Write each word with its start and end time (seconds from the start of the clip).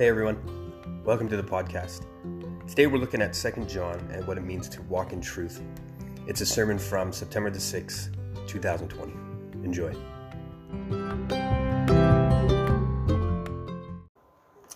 Hey 0.00 0.08
everyone, 0.08 0.38
welcome 1.04 1.28
to 1.28 1.36
the 1.36 1.42
podcast. 1.42 2.06
Today 2.66 2.86
we're 2.86 2.96
looking 2.96 3.20
at 3.20 3.34
2 3.34 3.66
John 3.66 3.98
and 4.10 4.26
what 4.26 4.38
it 4.38 4.40
means 4.40 4.66
to 4.70 4.80
walk 4.84 5.12
in 5.12 5.20
truth. 5.20 5.60
It's 6.26 6.40
a 6.40 6.46
sermon 6.46 6.78
from 6.78 7.12
September 7.12 7.50
the 7.50 7.58
6th, 7.58 8.08
2020. 8.46 9.12
Enjoy. 9.62 9.94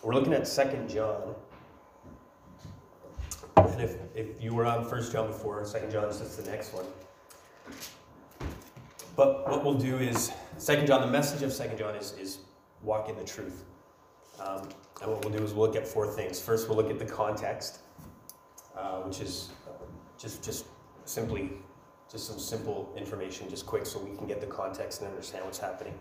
We're 0.03 0.15
looking 0.15 0.35
at 0.35 0.45
2 0.45 0.95
John. 0.95 1.35
And 3.57 3.81
if, 3.81 3.97
if 4.15 4.43
you 4.43 4.53
were 4.53 4.67
on 4.67 4.85
1 4.85 5.11
John 5.11 5.29
before, 5.29 5.65
2 5.65 5.91
John 5.91 6.05
is 6.05 6.19
just 6.19 6.45
the 6.45 6.51
next 6.51 6.75
one. 6.75 6.85
But 9.17 9.49
what 9.49 9.65
we'll 9.65 9.73
do 9.73 9.97
is, 9.97 10.33
2 10.63 10.85
John, 10.85 11.01
the 11.01 11.07
message 11.07 11.41
of 11.41 11.57
2 11.57 11.79
John 11.79 11.95
is, 11.95 12.13
is 12.21 12.39
walk 12.83 13.09
in 13.09 13.17
the 13.17 13.25
truth. 13.25 13.65
Um, 14.39 14.69
and 15.03 15.11
what 15.11 15.25
we'll 15.25 15.33
do 15.33 15.43
is 15.43 15.53
we'll 15.53 15.67
look 15.67 15.77
at 15.77 15.87
four 15.87 16.07
things. 16.07 16.41
First, 16.41 16.69
we'll 16.69 16.77
look 16.77 16.91
at 16.91 16.99
the 16.99 17.05
context, 17.05 17.81
uh, 18.77 19.01
which 19.01 19.21
is 19.21 19.51
just 20.19 20.45
just 20.45 20.67
simply 21.05 21.51
just 22.11 22.29
some 22.29 22.39
simple 22.39 22.93
information, 22.97 23.49
just 23.49 23.67
quick, 23.67 23.87
so 23.87 23.99
we 23.99 24.17
can 24.17 24.27
get 24.27 24.41
the 24.41 24.47
context 24.47 25.01
and 25.01 25.11
understand 25.11 25.45
what's 25.45 25.59
happening. 25.59 25.95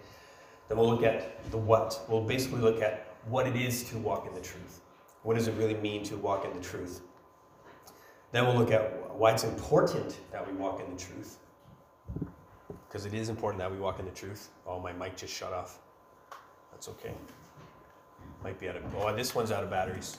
Then 0.68 0.78
we'll 0.78 0.90
look 0.90 1.04
at 1.04 1.50
the 1.52 1.58
what. 1.58 2.00
We'll 2.08 2.22
basically 2.22 2.62
look 2.62 2.82
at 2.82 3.16
what 3.26 3.48
it 3.48 3.56
is 3.56 3.84
to 3.86 3.98
walk 3.98 4.28
in 4.28 4.34
the 4.34 4.42
truth. 4.42 4.82
What 5.24 5.36
does 5.36 5.48
it 5.48 5.56
really 5.58 5.76
mean 5.76 6.04
to 6.06 6.18
walk 6.18 6.46
in 6.46 6.54
the 6.54 6.64
truth? 6.64 7.02
Then 8.32 8.46
we'll 8.46 8.58
look 8.58 8.72
at 8.72 9.16
why 9.16 9.32
it's 9.32 9.44
important 9.44 10.18
that 10.32 10.46
we 10.46 10.54
walk 10.54 10.82
in 10.82 10.90
the 10.90 11.02
truth. 11.02 11.38
Because 12.88 13.06
it 13.06 13.14
is 13.14 13.30
important 13.30 13.60
that 13.60 13.72
we 13.72 13.78
walk 13.78 14.00
in 14.00 14.06
the 14.06 14.12
truth. 14.12 14.50
Oh, 14.68 14.80
my 14.80 14.92
mic 14.92 15.16
just 15.16 15.34
shut 15.34 15.54
off. 15.54 15.80
That's 16.72 16.90
okay. 16.90 17.14
Might 18.44 18.60
be 18.60 18.68
out 18.68 18.76
of. 18.76 18.84
Oh, 18.98 19.16
this 19.16 19.34
one's 19.34 19.52
out 19.52 19.64
of 19.64 19.70
batteries. 19.70 20.18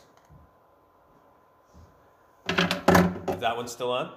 Is 2.49 3.41
that 3.41 3.57
one 3.57 3.69
still 3.69 3.93
on? 3.93 4.13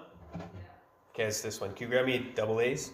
Okay, 1.14 1.24
it's 1.24 1.42
this 1.42 1.60
one. 1.60 1.74
Can 1.74 1.88
you 1.88 1.94
grab 1.94 2.06
me 2.06 2.32
double 2.34 2.62
A's? 2.62 2.92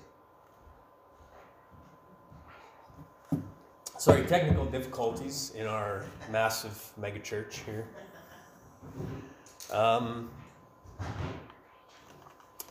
Sorry, 4.00 4.26
technical 4.26 4.66
difficulties 4.66 5.52
in 5.56 5.68
our 5.68 6.06
massive 6.32 6.92
mega 6.98 7.20
church 7.20 7.60
here. 7.60 7.86
Um, 9.72 10.30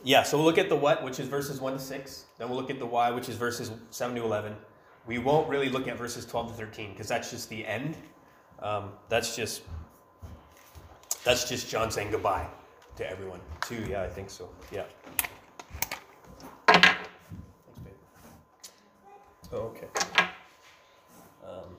yeah, 0.03 0.23
so 0.23 0.37
we'll 0.37 0.45
look 0.45 0.57
at 0.57 0.69
the 0.69 0.75
what, 0.75 1.03
which 1.03 1.19
is 1.19 1.27
verses 1.27 1.61
1 1.61 1.73
to 1.73 1.79
6. 1.79 2.25
Then 2.37 2.49
we'll 2.49 2.59
look 2.59 2.69
at 2.69 2.77
the 2.77 2.85
why, 2.85 3.09
which 3.11 3.29
is 3.29 3.35
verses 3.35 3.71
7 3.89 4.15
to 4.15 4.23
11. 4.23 4.55
We 5.07 5.17
won't 5.17 5.47
really 5.47 5.69
look 5.69 5.87
at 5.87 5.97
verses 5.97 6.25
12 6.25 6.51
to 6.51 6.53
13 6.53 6.91
because 6.91 7.07
that's 7.07 7.31
just 7.31 7.49
the 7.49 7.65
end. 7.65 7.97
Um, 8.63 8.93
that's 9.09 9.35
just 9.35 9.63
that's 11.25 11.49
just 11.49 11.69
John 11.69 11.91
saying 11.91 12.11
goodbye 12.11 12.47
to 12.95 13.09
everyone. 13.09 13.41
Too, 13.61 13.85
yeah, 13.89 14.03
I 14.03 14.07
think 14.07 14.29
so. 14.29 14.49
Yeah. 14.71 14.85
Thanks, 16.67 17.79
babe. 17.83 17.93
Oh, 19.51 19.57
okay. 19.57 19.87
Um, 21.45 21.77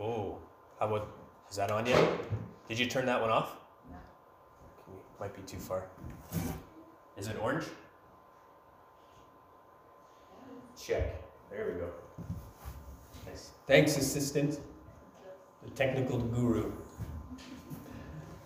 oh, 0.00 0.38
how 0.80 0.86
about 0.86 1.14
is 1.50 1.56
that 1.56 1.70
on 1.70 1.84
yet? 1.84 2.08
Did 2.68 2.78
you 2.78 2.86
turn 2.86 3.04
that 3.04 3.20
one 3.20 3.30
off? 3.30 3.56
No. 3.90 3.96
Might 5.20 5.36
be 5.36 5.42
too 5.42 5.58
far. 5.58 5.84
Is 7.18 7.28
it 7.28 7.36
orange? 7.42 7.64
Check. 10.80 11.22
There 11.50 11.66
we 11.66 11.80
go. 11.80 11.90
Nice. 13.26 13.50
Thanks, 13.66 13.96
assistant. 13.96 14.60
The 15.64 15.70
technical 15.70 16.18
guru. 16.18 16.72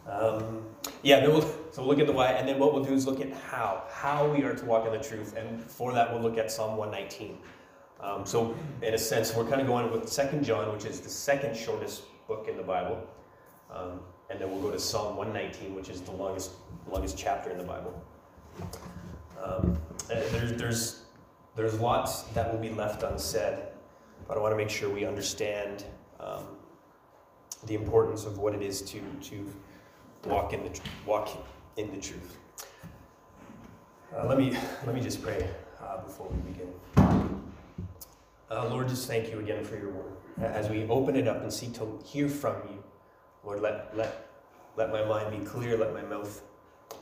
Um, 0.09 0.65
yeah, 1.03 1.27
we'll, 1.27 1.43
so 1.43 1.55
we'll 1.79 1.87
look 1.87 1.99
at 2.01 2.07
the 2.07 2.13
why, 2.13 2.29
and 2.29 2.49
then 2.49 2.59
what 2.59 2.73
we'll 2.73 2.85
do 2.85 2.93
is 2.95 3.07
look 3.07 3.21
at 3.21 3.33
how, 3.33 3.85
how 3.91 4.27
we 4.27 4.43
are 4.43 4.55
to 4.55 4.65
walk 4.65 4.87
in 4.87 4.93
the 4.93 4.99
truth, 4.99 5.37
and 5.37 5.63
for 5.63 5.93
that 5.93 6.13
we'll 6.13 6.23
look 6.23 6.39
at 6.39 6.51
Psalm 6.51 6.77
119. 6.77 7.39
Um, 8.01 8.27
so, 8.27 8.57
in 8.83 8.95
a 8.95 8.99
sense, 8.99 9.35
we're 9.35 9.49
kind 9.49 9.61
of 9.61 9.67
going 9.69 9.91
with 9.93 10.09
Second 10.09 10.45
John, 10.45 10.73
which 10.73 10.85
is 10.85 11.01
the 11.01 11.09
second 11.09 11.57
shortest 11.57 12.03
book 12.27 12.49
in 12.49 12.57
the 12.57 12.63
Bible, 12.63 13.07
um, 13.73 14.01
and 14.29 14.41
then 14.41 14.51
we'll 14.51 14.61
go 14.61 14.71
to 14.71 14.79
Psalm 14.79 15.17
119, 15.17 15.75
which 15.75 15.89
is 15.89 16.01
the 16.01 16.11
longest, 16.13 16.53
longest 16.91 17.17
chapter 17.17 17.51
in 17.51 17.59
the 17.59 17.65
Bible. 17.65 18.03
Um, 19.41 19.79
there's, 20.09 20.53
there's 20.55 21.02
there's 21.55 21.79
lots 21.79 22.23
that 22.35 22.51
will 22.51 22.59
be 22.61 22.71
left 22.71 23.03
unsaid, 23.03 23.59
but 24.27 24.37
I 24.37 24.41
want 24.41 24.53
to 24.53 24.57
make 24.57 24.71
sure 24.71 24.89
we 24.89 25.05
understand 25.05 25.85
um, 26.19 26.45
the 27.67 27.75
importance 27.75 28.25
of 28.25 28.39
what 28.39 28.55
it 28.55 28.63
is 28.63 28.81
to, 28.83 29.01
to 29.23 29.53
walk 30.25 30.53
in 30.53 30.63
the 30.63 30.81
walk 31.07 31.29
in 31.77 31.91
the 31.91 32.01
truth. 32.01 32.39
Uh, 34.17 34.27
let 34.27 34.39
me 34.39 34.57
let 34.87 34.95
me 34.95 35.01
just 35.01 35.23
pray 35.23 35.49
uh, 35.83 35.99
before 36.03 36.29
we 36.29 36.53
begin. 36.53 36.73
Uh, 38.51 38.69
Lord, 38.69 38.89
just 38.89 39.07
thank 39.07 39.31
you 39.31 39.39
again 39.39 39.65
for 39.65 39.77
your 39.77 39.91
word. 39.91 40.13
As 40.41 40.69
we 40.69 40.87
open 40.89 41.17
it 41.17 41.27
up 41.29 41.43
and 41.43 41.53
seek 41.53 41.75
to 41.75 41.99
hear 42.05 42.29
from 42.29 42.57
you, 42.69 42.83
Lord, 43.45 43.61
let 43.61 43.97
let 43.97 44.29
let 44.77 44.91
my 44.91 45.05
mind 45.05 45.39
be 45.39 45.45
clear. 45.45 45.77
Let 45.77 45.93
my 45.93 46.03
mouth 46.03 46.43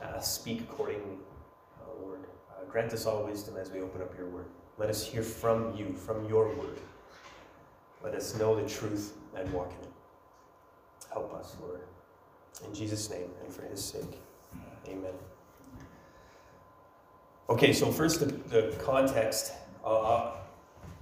uh, 0.01 0.19
speak 0.19 0.61
accordingly. 0.61 1.17
Grant 2.71 2.93
us 2.93 3.05
all 3.05 3.25
wisdom 3.25 3.57
as 3.57 3.69
we 3.69 3.81
open 3.81 4.01
up 4.01 4.17
your 4.17 4.29
word. 4.29 4.45
Let 4.77 4.89
us 4.89 5.05
hear 5.05 5.23
from 5.23 5.75
you, 5.75 5.93
from 5.93 6.27
your 6.29 6.47
word. 6.55 6.79
Let 8.01 8.15
us 8.15 8.37
know 8.39 8.55
the 8.55 8.67
truth 8.67 9.13
and 9.35 9.51
walk 9.51 9.71
in 9.71 9.87
it. 9.87 9.93
Help 11.11 11.33
us, 11.33 11.57
Lord. 11.61 11.81
In 12.65 12.73
Jesus' 12.73 13.09
name 13.09 13.29
and 13.43 13.53
for 13.53 13.63
his 13.63 13.83
sake. 13.83 14.19
Amen. 14.87 15.13
Okay, 17.49 17.73
so 17.73 17.91
first 17.91 18.21
the, 18.21 18.27
the 18.27 18.73
context. 18.81 19.51
Uh, 19.83 19.99
uh, 19.99 20.31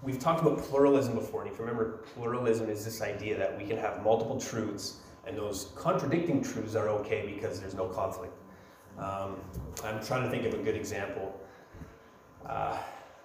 we've 0.01 0.19
talked 0.19 0.41
about 0.41 0.57
pluralism 0.57 1.13
before, 1.13 1.43
and 1.43 1.51
if 1.51 1.59
you 1.59 1.65
remember, 1.65 1.99
pluralism 2.15 2.69
is 2.69 2.83
this 2.83 3.01
idea 3.03 3.37
that 3.37 3.55
we 3.55 3.65
can 3.65 3.77
have 3.77 4.03
multiple 4.03 4.39
truths, 4.39 5.01
and 5.27 5.37
those 5.37 5.71
contradicting 5.75 6.41
truths 6.41 6.75
are 6.75 6.89
okay 6.89 7.31
because 7.31 7.59
there's 7.59 7.75
no 7.75 7.85
conflict. 7.85 8.33
Um, 8.97 9.35
I'm 9.83 10.03
trying 10.03 10.23
to 10.23 10.29
think 10.29 10.45
of 10.45 10.59
a 10.59 10.63
good 10.63 10.75
example. 10.75 11.39
Uh, 12.45 12.77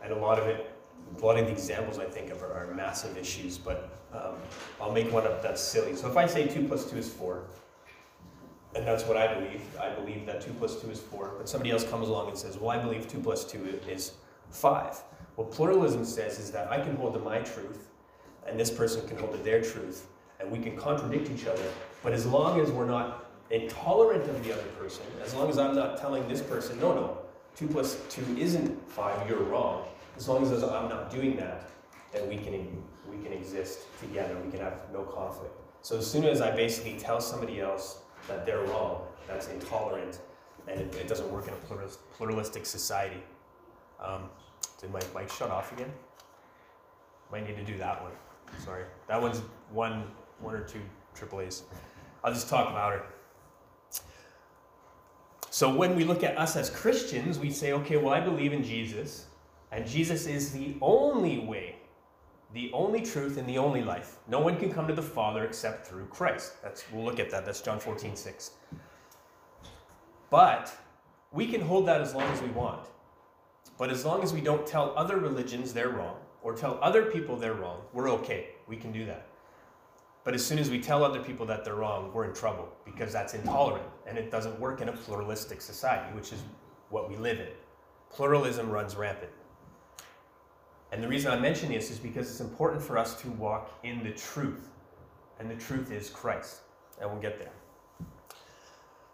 and 0.02 0.12
a 0.12 0.16
lot 0.16 0.38
of 0.38 0.47
it, 0.47 0.70
a 1.16 1.25
lot 1.25 1.38
of 1.38 1.47
the 1.47 1.52
examples 1.52 1.98
I 1.98 2.04
think 2.04 2.30
of 2.30 2.42
are, 2.42 2.52
are 2.52 2.75
massive 2.75 3.16
issues, 3.16 3.58
but 3.58 3.98
um, 4.12 4.34
I'll 4.80 4.92
make 4.92 5.12
one 5.12 5.26
up 5.26 5.42
that's 5.42 5.60
silly. 5.60 5.97
So 5.97 6.08
if 6.08 6.16
I 6.16 6.26
say 6.26 6.47
2 6.47 6.69
plus 6.69 6.91
2 6.91 6.97
is 6.98 7.12
4, 7.12 7.44
and 8.75 8.86
that's 8.86 9.04
what 9.04 9.16
I 9.16 9.34
believe, 9.34 9.62
I 9.80 9.91
believe 9.91 10.26
that 10.26 10.41
2 10.41 10.52
plus 10.54 10.80
2 10.80 10.91
is 10.91 11.00
4, 11.00 11.34
but 11.38 11.48
somebody 11.48 11.70
else 11.70 11.84
comes 11.84 12.08
along 12.08 12.28
and 12.28 12.38
says, 12.38 12.58
well, 12.58 12.70
I 12.70 12.82
believe 12.82 13.08
2 13.08 13.19
plus 13.20 13.44
2 13.44 13.80
is 13.88 14.12
5. 14.50 15.02
What 15.36 15.50
pluralism 15.50 16.04
says 16.04 16.38
is 16.38 16.50
that 16.52 16.70
I 16.70 16.81
can 16.81 16.96
hold 16.96 17.14
to 17.14 17.20
my 17.20 17.38
truth, 17.38 17.88
and 18.46 18.58
this 18.58 18.70
person 18.70 19.06
can 19.08 19.19
hold 19.19 19.32
to 19.32 19.38
their 19.38 19.62
truth, 19.62 20.06
and 20.41 20.50
we 20.50 20.58
can 20.58 20.76
contradict 20.76 21.31
each 21.31 21.46
other, 21.46 21.64
but 22.02 22.12
as 22.12 22.26
long 22.26 22.60
as 22.60 22.70
we're 22.70 22.86
not 22.86 23.31
intolerant 23.50 24.28
of 24.28 24.44
the 24.44 24.52
other 24.52 24.69
person, 24.78 25.04
as 25.22 25.34
long 25.34 25.48
as 25.48 25.58
I'm 25.58 25.75
not 25.75 25.98
telling 25.98 26.26
this 26.28 26.42
person, 26.42 26.78
no, 26.81 26.94
no, 26.94 27.19
2 27.56 27.69
plus 27.69 27.98
2 28.10 28.37
isn't 28.38 28.91
5, 28.91 29.28
you're 29.28 29.42
wrong. 29.44 29.84
As 30.16 30.28
long 30.28 30.42
as 30.42 30.62
I'm 30.62 30.88
not 30.88 31.10
doing 31.10 31.37
that, 31.37 31.69
then 32.12 32.28
we 32.28 32.37
can, 32.37 32.82
we 33.09 33.22
can 33.22 33.32
exist 33.32 33.81
together. 34.00 34.37
We 34.44 34.50
can 34.50 34.60
have 34.60 34.82
no 34.92 35.03
conflict. 35.03 35.54
So 35.82 35.98
as 35.98 36.10
soon 36.10 36.25
as 36.25 36.41
I 36.41 36.54
basically 36.54 36.97
tell 36.98 37.20
somebody 37.20 37.60
else 37.60 37.98
that 38.28 38.47
they're 38.47 38.62
wrong, 38.64 39.03
that's 39.28 39.48
intolerant, 39.48 40.20
and 40.67 40.81
it, 40.81 40.94
it 40.94 41.08
doesn't 41.08 41.31
work 41.31 41.46
in 41.46 41.55
a 41.55 41.87
pluralistic 42.17 42.67
society. 42.67 43.23
Um, 44.02 44.31
did 44.81 44.93
my 44.93 45.00
mic 45.14 45.31
shut 45.31 45.50
off 45.50 45.73
again? 45.73 45.93
Might 47.31 47.46
need 47.46 47.56
to 47.56 47.64
do 47.64 47.78
that 47.78 48.02
one. 48.02 48.12
Sorry. 48.64 48.84
That 49.08 49.20
one's 49.20 49.43
one, 49.70 50.05
one 50.40 50.55
or 50.55 50.62
two 50.62 50.81
triple 51.14 51.40
A's. 51.40 51.62
I'll 52.23 52.32
just 52.32 52.49
talk 52.49 52.73
louder. 52.73 53.02
So 55.54 55.72
when 55.72 55.94
we 55.94 56.02
look 56.02 56.24
at 56.24 56.36
us 56.36 56.56
as 56.56 56.68
Christians, 56.68 57.38
we 57.38 57.48
say, 57.48 57.74
okay, 57.74 57.96
well, 57.96 58.12
I 58.12 58.18
believe 58.18 58.52
in 58.52 58.64
Jesus, 58.64 59.26
and 59.70 59.86
Jesus 59.86 60.26
is 60.26 60.50
the 60.50 60.74
only 60.82 61.38
way, 61.38 61.76
the 62.54 62.72
only 62.72 63.02
truth, 63.02 63.36
and 63.36 63.48
the 63.48 63.58
only 63.58 63.80
life. 63.80 64.16
No 64.26 64.40
one 64.40 64.56
can 64.56 64.72
come 64.72 64.88
to 64.88 64.94
the 64.94 65.00
Father 65.00 65.44
except 65.44 65.86
through 65.86 66.06
Christ. 66.06 66.60
That's 66.60 66.82
we'll 66.90 67.04
look 67.04 67.20
at 67.20 67.30
that. 67.30 67.46
That's 67.46 67.60
John 67.60 67.78
14, 67.78 68.16
6. 68.16 68.50
But 70.28 70.76
we 71.30 71.46
can 71.46 71.60
hold 71.60 71.86
that 71.86 72.00
as 72.00 72.16
long 72.16 72.28
as 72.32 72.42
we 72.42 72.48
want. 72.48 72.88
But 73.78 73.90
as 73.90 74.04
long 74.04 74.24
as 74.24 74.32
we 74.32 74.40
don't 74.40 74.66
tell 74.66 74.92
other 74.96 75.18
religions 75.18 75.72
they're 75.72 75.90
wrong, 75.90 76.16
or 76.42 76.56
tell 76.56 76.80
other 76.82 77.04
people 77.12 77.36
they're 77.36 77.54
wrong, 77.54 77.80
we're 77.92 78.10
okay. 78.10 78.48
We 78.66 78.76
can 78.76 78.90
do 78.90 79.06
that. 79.06 79.28
But 80.25 80.32
as 80.32 80.44
soon 80.44 80.59
as 80.59 80.71
we 80.71 80.81
tell 80.81 81.05
other 81.05 81.23
people 81.23 81.44
that 81.47 81.65
they're 81.65 81.75
wrong, 81.75 82.11
we're 82.15 82.25
in 82.25 82.35
trouble 82.35 82.73
because 82.87 83.12
that's 83.12 83.35
intolerant 83.35 83.87
and 84.06 84.17
it 84.17 84.31
doesn't 84.31 84.59
work 84.59 84.81
in 84.81 84.88
a 84.88 84.93
pluralistic 84.93 85.61
society, 85.61 86.15
which 86.15 86.32
is 86.32 86.43
what 86.88 87.11
we 87.11 87.17
live 87.17 87.38
in. 87.41 87.49
Pluralism 88.11 88.71
runs 88.71 88.97
rampant. 88.97 89.31
And 90.93 91.03
the 91.03 91.09
reason 91.09 91.31
I 91.31 91.38
mention 91.38 91.71
this 91.71 91.91
is 91.91 91.99
because 91.99 92.31
it's 92.31 92.41
important 92.41 92.82
for 92.82 92.97
us 92.97 93.21
to 93.21 93.31
walk 93.32 93.79
in 93.82 94.03
the 94.03 94.12
truth. 94.12 94.71
And 95.38 95.50
the 95.50 95.56
truth 95.56 95.91
is 95.91 96.09
Christ. 96.09 96.61
And 97.00 97.11
we'll 97.11 97.21
get 97.21 97.38
there. 97.38 97.53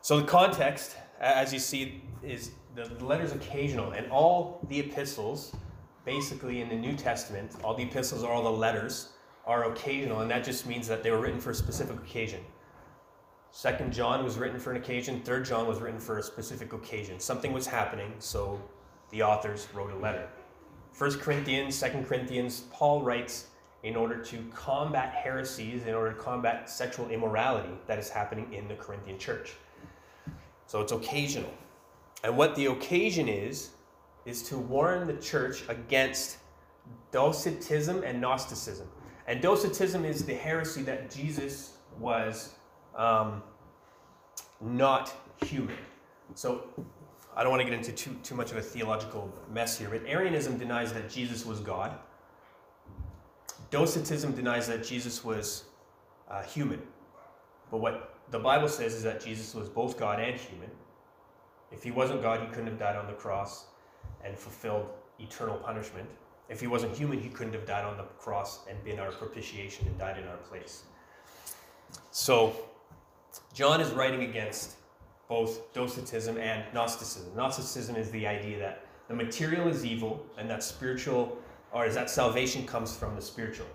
So 0.02 0.20
the 0.20 0.26
context, 0.26 0.96
as 1.18 1.52
you 1.52 1.58
see, 1.58 2.02
is 2.22 2.52
the 2.74 2.84
letter's 3.04 3.32
occasional. 3.32 3.92
And 3.92 4.10
all 4.12 4.64
the 4.68 4.78
epistles, 4.78 5.56
basically 6.04 6.60
in 6.60 6.68
the 6.68 6.76
New 6.76 6.94
Testament, 6.94 7.56
all 7.64 7.74
the 7.74 7.84
epistles 7.84 8.22
are 8.22 8.30
all 8.30 8.44
the 8.44 8.50
letters 8.50 9.14
are 9.46 9.70
occasional. 9.72 10.20
And 10.20 10.30
that 10.30 10.44
just 10.44 10.66
means 10.66 10.86
that 10.88 11.02
they 11.02 11.10
were 11.10 11.20
written 11.20 11.40
for 11.40 11.50
a 11.50 11.54
specific 11.54 11.96
occasion. 11.96 12.40
Second 13.52 13.92
John 13.92 14.24
was 14.24 14.38
written 14.38 14.60
for 14.60 14.70
an 14.70 14.76
occasion. 14.76 15.20
Third 15.22 15.44
John 15.44 15.66
was 15.66 15.80
written 15.80 15.98
for 15.98 16.18
a 16.18 16.22
specific 16.22 16.72
occasion. 16.72 17.18
Something 17.18 17.52
was 17.52 17.66
happening, 17.66 18.12
so 18.18 18.60
the 19.10 19.22
authors 19.22 19.66
wrote 19.74 19.92
a 19.92 19.96
letter. 19.96 20.28
First 20.92 21.20
Corinthians, 21.20 21.74
Second 21.74 22.06
Corinthians, 22.06 22.64
Paul 22.72 23.02
writes 23.02 23.46
in 23.82 23.96
order 23.96 24.22
to 24.22 24.44
combat 24.54 25.14
heresies, 25.14 25.86
in 25.86 25.94
order 25.94 26.12
to 26.12 26.18
combat 26.18 26.68
sexual 26.68 27.08
immorality 27.08 27.72
that 27.86 27.98
is 27.98 28.08
happening 28.08 28.52
in 28.52 28.68
the 28.68 28.74
Corinthian 28.74 29.18
church. 29.18 29.54
So 30.66 30.80
it's 30.80 30.92
occasional. 30.92 31.52
And 32.22 32.36
what 32.36 32.54
the 32.54 32.66
occasion 32.66 33.28
is, 33.28 33.70
is 34.26 34.42
to 34.44 34.58
warn 34.58 35.06
the 35.06 35.14
church 35.14 35.64
against 35.68 36.36
Docetism 37.10 38.02
and 38.04 38.20
Gnosticism. 38.20 38.86
And 39.30 39.40
Docetism 39.40 40.04
is 40.04 40.24
the 40.24 40.34
heresy 40.34 40.82
that 40.82 41.08
Jesus 41.08 41.74
was 42.00 42.54
um, 42.96 43.44
not 44.60 45.14
human. 45.46 45.76
So 46.34 46.64
I 47.36 47.44
don't 47.44 47.52
want 47.52 47.60
to 47.60 47.64
get 47.64 47.78
into 47.78 47.92
too, 47.92 48.16
too 48.24 48.34
much 48.34 48.50
of 48.50 48.56
a 48.56 48.60
theological 48.60 49.32
mess 49.48 49.78
here, 49.78 49.88
but 49.88 50.04
Arianism 50.04 50.58
denies 50.58 50.92
that 50.94 51.08
Jesus 51.08 51.46
was 51.46 51.60
God. 51.60 51.96
Docetism 53.70 54.32
denies 54.32 54.66
that 54.66 54.84
Jesus 54.84 55.24
was 55.24 55.62
uh, 56.28 56.42
human. 56.42 56.82
But 57.70 57.80
what 57.80 58.18
the 58.32 58.38
Bible 58.40 58.68
says 58.68 58.94
is 58.94 59.04
that 59.04 59.24
Jesus 59.24 59.54
was 59.54 59.68
both 59.68 59.96
God 59.96 60.18
and 60.18 60.40
human. 60.40 60.70
If 61.70 61.84
he 61.84 61.92
wasn't 61.92 62.20
God, 62.20 62.40
he 62.40 62.48
couldn't 62.48 62.66
have 62.66 62.80
died 62.80 62.96
on 62.96 63.06
the 63.06 63.12
cross 63.12 63.66
and 64.24 64.36
fulfilled 64.36 64.88
eternal 65.20 65.56
punishment. 65.58 66.08
If 66.50 66.60
he 66.60 66.66
wasn't 66.66 66.96
human, 66.96 67.20
he 67.20 67.28
couldn't 67.28 67.52
have 67.52 67.64
died 67.64 67.84
on 67.84 67.96
the 67.96 68.02
cross 68.02 68.66
and 68.68 68.82
been 68.84 68.98
our 68.98 69.12
propitiation 69.12 69.86
and 69.86 69.96
died 69.96 70.18
in 70.18 70.26
our 70.26 70.36
place. 70.36 70.82
So, 72.10 72.54
John 73.54 73.80
is 73.80 73.90
writing 73.92 74.22
against 74.22 74.74
both 75.28 75.72
Docetism 75.72 76.36
and 76.38 76.64
Gnosticism. 76.74 77.36
Gnosticism 77.36 77.94
is 77.94 78.10
the 78.10 78.26
idea 78.26 78.58
that 78.58 78.84
the 79.06 79.14
material 79.14 79.68
is 79.68 79.84
evil 79.84 80.26
and 80.36 80.50
that 80.50 80.64
spiritual, 80.64 81.38
or 81.72 81.86
is 81.86 81.94
that 81.94 82.10
salvation 82.10 82.66
comes 82.66 82.96
from 82.96 83.14
the 83.14 83.22
spiritual. 83.22 83.66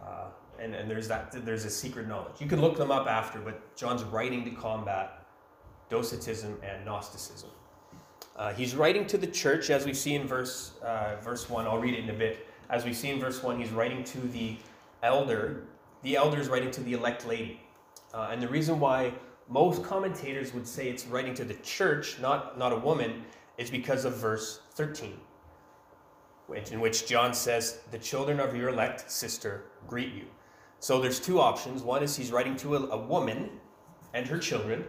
Uh, 0.00 0.26
and, 0.60 0.76
and 0.76 0.88
there's 0.88 1.08
that 1.08 1.32
there's 1.44 1.64
a 1.64 1.70
secret 1.70 2.06
knowledge. 2.06 2.34
You 2.38 2.46
can 2.46 2.60
look 2.60 2.76
them 2.76 2.92
up 2.92 3.08
after, 3.08 3.40
but 3.40 3.74
John's 3.76 4.04
writing 4.04 4.44
to 4.44 4.50
combat 4.52 5.26
Docetism 5.90 6.56
and 6.62 6.84
Gnosticism. 6.84 7.50
Uh, 8.36 8.52
he's 8.52 8.76
writing 8.76 9.06
to 9.06 9.18
the 9.18 9.26
church, 9.26 9.70
as 9.70 9.86
we 9.86 9.94
see 9.94 10.14
in 10.14 10.26
verse 10.26 10.72
uh, 10.84 11.16
verse 11.22 11.48
one. 11.48 11.66
I'll 11.66 11.78
read 11.78 11.94
it 11.94 12.00
in 12.00 12.10
a 12.10 12.18
bit. 12.18 12.46
As 12.68 12.84
we 12.84 12.92
see 12.92 13.08
in 13.08 13.18
verse 13.18 13.42
one, 13.42 13.58
he's 13.58 13.70
writing 13.70 14.04
to 14.04 14.20
the 14.20 14.56
elder. 15.02 15.64
The 16.02 16.16
elder 16.16 16.38
is 16.38 16.48
writing 16.48 16.70
to 16.72 16.82
the 16.82 16.92
elect 16.92 17.26
lady, 17.26 17.60
uh, 18.12 18.28
and 18.30 18.40
the 18.40 18.48
reason 18.48 18.78
why 18.78 19.12
most 19.48 19.82
commentators 19.84 20.52
would 20.52 20.66
say 20.66 20.88
it's 20.88 21.06
writing 21.06 21.34
to 21.34 21.44
the 21.44 21.54
church, 21.54 22.18
not, 22.20 22.58
not 22.58 22.72
a 22.72 22.76
woman, 22.76 23.24
is 23.58 23.70
because 23.70 24.04
of 24.04 24.16
verse 24.16 24.60
13, 24.72 25.14
which, 26.48 26.72
in 26.72 26.80
which 26.80 27.06
John 27.06 27.32
says, 27.32 27.80
The 27.92 27.98
children 27.98 28.40
of 28.40 28.56
your 28.56 28.70
elect 28.70 29.10
sister 29.10 29.66
greet 29.86 30.12
you. 30.12 30.24
So 30.80 31.00
there's 31.00 31.20
two 31.20 31.40
options. 31.40 31.82
One 31.82 32.02
is 32.02 32.16
he's 32.16 32.32
writing 32.32 32.56
to 32.58 32.76
a, 32.76 32.80
a 32.88 32.96
woman 32.96 33.50
and 34.14 34.26
her 34.26 34.38
children, 34.38 34.84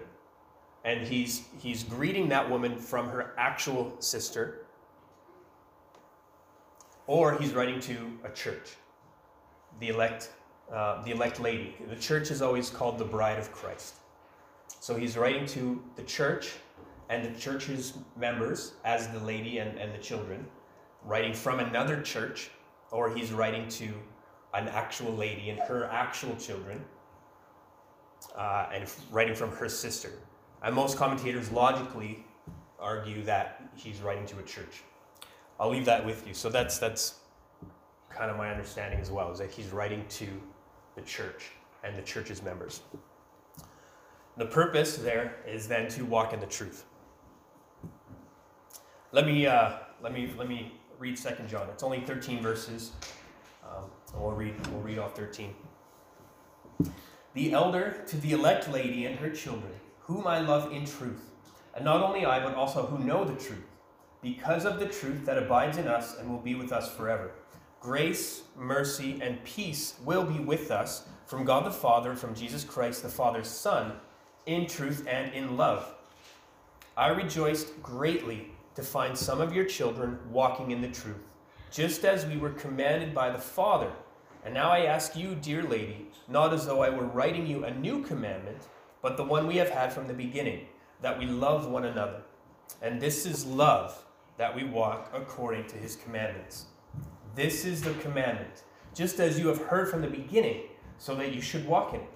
and 0.88 1.06
he's, 1.06 1.44
he's 1.60 1.84
greeting 1.84 2.30
that 2.30 2.50
woman 2.50 2.78
from 2.78 3.10
her 3.10 3.34
actual 3.38 3.94
sister, 4.00 4.66
or 7.08 7.38
he's 7.38 7.54
writing 7.54 7.82
to 7.82 8.18
a 8.24 8.30
church, 8.30 8.78
the 9.82 9.90
elect, 9.90 10.32
uh, 10.74 11.04
the 11.04 11.12
elect 11.12 11.42
lady. 11.42 11.76
The 11.90 11.98
church 11.98 12.32
is 12.32 12.42
always 12.42 12.70
called 12.70 12.98
the 12.98 13.04
bride 13.04 13.38
of 13.38 13.52
Christ. 13.52 13.96
So 14.80 14.96
he's 14.96 15.18
writing 15.18 15.46
to 15.48 15.84
the 15.98 16.04
church 16.04 16.54
and 17.10 17.24
the 17.24 17.38
church's 17.38 17.94
members 18.16 18.76
as 18.86 19.10
the 19.10 19.20
lady 19.20 19.58
and, 19.58 19.78
and 19.78 19.94
the 19.94 19.98
children, 19.98 20.48
writing 21.04 21.34
from 21.34 21.60
another 21.60 22.02
church, 22.02 22.50
or 22.92 23.14
he's 23.14 23.34
writing 23.34 23.68
to 23.68 23.90
an 24.54 24.70
actual 24.70 25.12
lady 25.12 25.50
and 25.50 25.60
her 25.60 25.90
actual 25.92 26.36
children, 26.38 26.82
uh, 28.38 28.68
and 28.74 28.90
writing 29.12 29.36
from 29.36 29.52
her 29.52 29.68
sister. 29.68 30.14
And 30.64 30.76
most 30.76 30.98
commentators 30.98 31.52
logically 31.52 32.26
argue 32.80 33.24
that 33.24 33.70
he's 33.76 34.02
writing 34.02 34.26
to 34.28 34.40
a 34.40 34.44
church. 34.44 34.84
I'll 35.60 35.70
leave 35.70 35.86
that 35.86 36.06
with 36.06 36.28
you. 36.28 36.34
So 36.34 36.50
that's 36.50 36.78
that's 36.78 37.16
kind 38.10 38.32
of 38.32 38.38
my 38.38 38.50
understanding 38.50 39.00
as 39.00 39.12
well, 39.12 39.32
is 39.32 39.40
that 39.40 39.52
he's 39.52 39.70
writing 39.70 40.06
to 40.10 40.28
the 40.96 41.02
church 41.02 41.52
and 41.84 41.98
the 41.98 42.02
church's 42.02 42.42
members. 42.42 42.82
The 44.38 44.46
purpose 44.46 44.98
there 44.98 45.38
is 45.48 45.68
then 45.68 45.90
to 45.90 46.06
walk 46.06 46.34
in 46.34 46.40
the 46.40 46.46
truth. 46.46 46.86
Let 49.12 49.26
me 49.26 49.48
uh, 49.48 49.78
let 50.02 50.14
me 50.14 50.32
let 50.38 50.48
me 50.48 50.74
read 51.00 51.18
Second 51.18 51.50
John. 51.50 51.68
It's 51.72 51.84
only 51.84 52.02
13 52.02 52.42
verses. 52.42 52.92
Um, 53.64 53.90
we'll 54.16 54.32
read 54.32 54.68
we'll 54.68 54.82
read 54.82 55.00
off 55.00 55.16
13. 55.16 55.54
The 57.34 57.52
elder 57.54 58.04
to 58.08 58.18
the 58.18 58.32
elect 58.32 58.72
lady 58.72 59.06
and 59.06 59.18
her 59.20 59.30
children, 59.30 59.74
whom 60.08 60.26
I 60.26 60.40
love 60.40 60.72
in 60.72 60.86
truth, 60.86 61.32
and 61.76 61.84
not 61.84 62.02
only 62.02 62.26
I, 62.26 62.40
but 62.40 62.56
also 62.56 62.86
who 62.86 63.04
know 63.04 63.26
the 63.26 63.36
truth, 63.36 63.68
because 64.22 64.64
of 64.64 64.80
the 64.80 64.88
truth 64.88 65.26
that 65.26 65.38
abides 65.38 65.78
in 65.78 65.88
us 65.88 66.18
and 66.18 66.30
will 66.30 66.40
be 66.40 66.56
with 66.56 66.72
us 66.72 66.90
forever. 66.96 67.32
Grace, 67.82 68.44
mercy, 68.58 69.20
and 69.22 69.44
peace 69.44 69.96
will 70.06 70.24
be 70.24 70.40
with 70.40 70.72
us 70.72 71.08
from 71.26 71.44
God 71.44 71.66
the 71.66 71.72
Father, 71.72 72.16
from 72.16 72.34
Jesus 72.34 72.64
Christ, 72.64 73.04
the 73.04 73.10
Father's 73.10 73.50
Son 73.50 73.92
in 74.46 74.66
truth 74.66 75.06
and 75.10 75.34
in 75.34 75.58
love. 75.58 75.94
I 76.96 77.10
rejoiced 77.10 77.84
greatly 77.84 78.48
to 78.76 78.84
find 78.84 79.16
some 79.16 79.42
of 79.42 79.54
your 79.54 79.66
children 79.66 80.18
walking 80.32 80.72
in 80.72 80.82
the 80.82 80.88
truth, 80.88 81.34
just 81.70 82.06
as 82.06 82.26
we 82.26 82.38
were 82.38 82.52
commanded 82.52 83.14
by 83.14 83.30
the 83.30 83.38
Father. 83.38 83.92
And 84.46 84.54
now 84.54 84.72
I 84.72 84.86
ask 84.86 85.18
you, 85.18 85.36
dear 85.36 85.64
lady, 85.64 86.08
not 86.30 86.54
as 86.54 86.66
though 86.66 86.82
I 86.82 86.90
were 86.90 87.08
writing 87.08 87.46
you 87.46 87.66
a 87.66 87.74
new 87.74 88.04
commandment, 88.04 88.70
but 89.08 89.16
the 89.16 89.24
one 89.24 89.48
we 89.48 89.56
have 89.56 89.70
had 89.70 89.94
from 89.94 90.06
the 90.06 90.14
beginning, 90.14 90.66
that 91.02 91.18
we 91.18 91.26
love 91.26 91.70
one 91.70 91.86
another. 91.86 92.24
And 92.82 93.00
this 93.00 93.26
is 93.26 93.46
love, 93.46 94.04
that 94.36 94.54
we 94.54 94.66
walk 94.66 95.10
according 95.14 95.68
to 95.68 95.78
his 95.78 95.96
commandments. 95.96 96.66
This 97.34 97.64
is 97.64 97.82
the 97.82 97.94
commandment, 98.02 98.64
just 98.94 99.22
as 99.22 99.40
you 99.40 99.48
have 99.48 99.62
heard 99.62 99.88
from 99.88 100.02
the 100.02 100.10
beginning, 100.10 100.64
so 100.98 101.16
that 101.16 101.34
you 101.34 101.40
should 101.40 101.66
walk 101.66 101.94
in 101.94 102.02
it. 102.02 102.10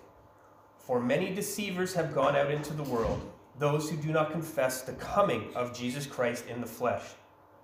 For 0.79 0.99
many 0.99 1.33
deceivers 1.33 1.93
have 1.93 2.13
gone 2.13 2.35
out 2.35 2.51
into 2.51 2.73
the 2.73 2.83
world, 2.83 3.21
those 3.57 3.89
who 3.89 3.95
do 3.95 4.11
not 4.11 4.33
confess 4.33 4.81
the 4.81 4.91
coming 4.91 5.45
of 5.55 5.73
Jesus 5.73 6.05
Christ 6.05 6.43
in 6.47 6.59
the 6.59 6.67
flesh. 6.67 7.05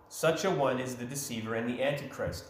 Such 0.08 0.46
a 0.46 0.52
one 0.52 0.80
is 0.80 0.96
the 0.96 1.04
deceiver 1.04 1.56
and 1.56 1.68
the 1.68 1.84
antichrist. 1.84 2.46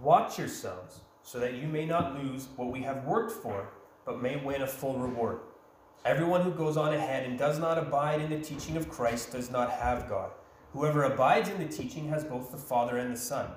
Watch 0.00 0.38
yourselves, 0.38 1.00
so 1.22 1.38
that 1.38 1.56
you 1.56 1.68
may 1.68 1.84
not 1.84 2.14
lose 2.14 2.48
what 2.56 2.72
we 2.72 2.80
have 2.80 3.04
worked 3.04 3.42
for, 3.42 3.68
but 4.06 4.22
may 4.22 4.36
win 4.36 4.62
a 4.62 4.66
full 4.66 4.98
reward. 4.98 5.40
Everyone 6.04 6.42
who 6.42 6.50
goes 6.50 6.76
on 6.76 6.92
ahead 6.92 7.24
and 7.24 7.38
does 7.38 7.58
not 7.58 7.78
abide 7.78 8.20
in 8.20 8.28
the 8.28 8.38
teaching 8.38 8.76
of 8.76 8.90
Christ 8.90 9.32
does 9.32 9.50
not 9.50 9.70
have 9.70 10.06
God. 10.06 10.32
Whoever 10.74 11.04
abides 11.04 11.48
in 11.48 11.58
the 11.58 11.72
teaching 11.72 12.08
has 12.10 12.24
both 12.24 12.50
the 12.50 12.58
Father 12.58 12.98
and 12.98 13.10
the 13.10 13.18
Son. 13.18 13.48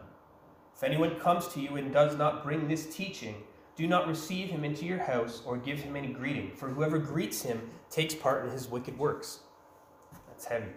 If 0.74 0.82
anyone 0.82 1.20
comes 1.20 1.50
to 1.50 1.60
you 1.60 1.76
and 1.76 1.92
does 1.92 2.16
not 2.16 2.46
bring 2.46 2.70
this 2.70 2.96
teaching, 2.96 3.36
do 3.76 3.86
not 3.86 4.08
receive 4.08 4.48
him 4.48 4.64
into 4.64 4.86
your 4.86 5.00
house 5.00 5.42
or 5.46 5.58
give 5.58 5.80
him 5.80 5.98
any 5.98 6.08
greeting, 6.08 6.52
for 6.56 6.70
whoever 6.70 6.98
greets 7.00 7.42
him 7.42 7.70
takes 7.90 8.16
part 8.16 8.46
in 8.46 8.52
his 8.52 8.70
wicked 8.70 8.98
works. 8.98 9.40
That's 10.30 10.46
heavy. 10.46 10.72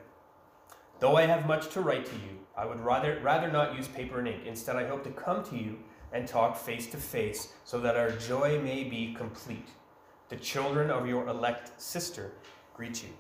Though 0.99 1.15
I 1.15 1.27
have 1.27 1.47
much 1.47 1.69
to 1.75 1.83
write 1.83 2.05
to 2.07 2.17
you, 2.17 2.41
I 2.57 2.67
would 2.67 2.81
rather, 2.81 3.21
rather 3.23 3.49
not 3.49 3.77
use 3.77 3.87
paper 3.87 4.19
and 4.19 4.27
ink. 4.27 4.43
Instead, 4.45 4.75
I 4.75 4.89
hope 4.89 5.05
to 5.05 5.11
come 5.11 5.45
to 5.45 5.57
you 5.57 5.79
and 6.12 6.27
talk 6.27 6.57
face 6.57 6.89
to 6.89 6.97
face, 6.97 7.53
so 7.65 7.79
that 7.79 7.97
our 7.97 8.11
joy 8.11 8.61
may 8.61 8.83
be 8.83 9.15
complete. 9.15 9.69
The 10.30 10.37
children 10.37 10.90
of 10.90 11.06
your 11.06 11.28
elect 11.28 11.80
sister 11.80 12.32
greet 12.75 13.02
you. 13.02 13.10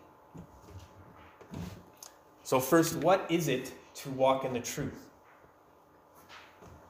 So, 2.42 2.58
first, 2.58 2.96
what 2.96 3.26
is 3.28 3.48
it 3.48 3.72
to 3.96 4.10
walk 4.10 4.44
in 4.44 4.52
the 4.52 4.60
truth? 4.60 5.06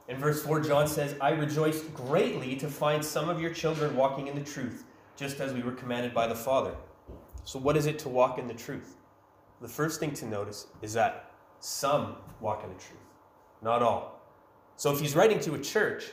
In 0.07 0.17
verse 0.17 0.41
4, 0.43 0.61
John 0.61 0.87
says, 0.87 1.15
I 1.19 1.31
rejoiced 1.31 1.93
greatly 1.93 2.55
to 2.55 2.67
find 2.67 3.03
some 3.03 3.29
of 3.29 3.41
your 3.41 3.53
children 3.53 3.95
walking 3.95 4.27
in 4.27 4.35
the 4.35 4.43
truth, 4.43 4.85
just 5.15 5.39
as 5.39 5.53
we 5.53 5.61
were 5.61 5.71
commanded 5.71 6.13
by 6.13 6.27
the 6.27 6.35
Father. 6.35 6.73
So, 7.43 7.59
what 7.59 7.75
is 7.75 7.85
it 7.85 7.99
to 7.99 8.09
walk 8.09 8.37
in 8.39 8.47
the 8.47 8.53
truth? 8.53 8.95
The 9.61 9.67
first 9.67 9.99
thing 9.99 10.13
to 10.15 10.25
notice 10.25 10.67
is 10.81 10.93
that 10.93 11.31
some 11.59 12.15
walk 12.39 12.63
in 12.63 12.69
the 12.69 12.79
truth, 12.79 12.99
not 13.61 13.83
all. 13.83 14.19
So 14.75 14.91
if 14.91 14.99
he's 14.99 15.15
writing 15.15 15.39
to 15.41 15.53
a 15.53 15.59
church, 15.59 16.05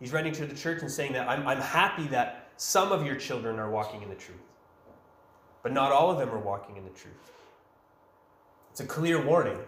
he's 0.00 0.12
writing 0.12 0.32
to 0.32 0.46
the 0.46 0.56
church 0.56 0.82
and 0.82 0.90
saying 0.90 1.12
that 1.12 1.28
I'm, 1.28 1.46
I'm 1.46 1.60
happy 1.60 2.08
that 2.08 2.41
some 2.62 2.92
of 2.92 3.04
your 3.04 3.16
children 3.16 3.58
are 3.58 3.68
walking 3.68 4.02
in 4.02 4.08
the 4.08 4.14
truth, 4.14 4.38
but 5.64 5.72
not 5.72 5.90
all 5.90 6.12
of 6.12 6.18
them 6.18 6.30
are 6.30 6.38
walking 6.38 6.76
in 6.76 6.84
the 6.84 6.90
truth. 6.90 7.32
It's 8.70 8.78
a 8.78 8.86
clear 8.86 9.20
warning 9.20 9.58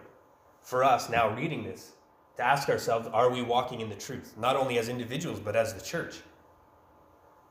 for 0.61 0.81
us 0.81 1.09
now 1.09 1.35
reading 1.35 1.65
this 1.65 1.91
to 2.37 2.43
ask 2.43 2.69
ourselves 2.69 3.09
are 3.11 3.29
we 3.29 3.41
walking 3.41 3.81
in 3.81 3.89
the 3.89 3.95
truth, 3.95 4.33
not 4.37 4.55
only 4.55 4.77
as 4.77 4.87
individuals, 4.87 5.41
but 5.41 5.57
as 5.57 5.73
the 5.73 5.81
church? 5.81 6.21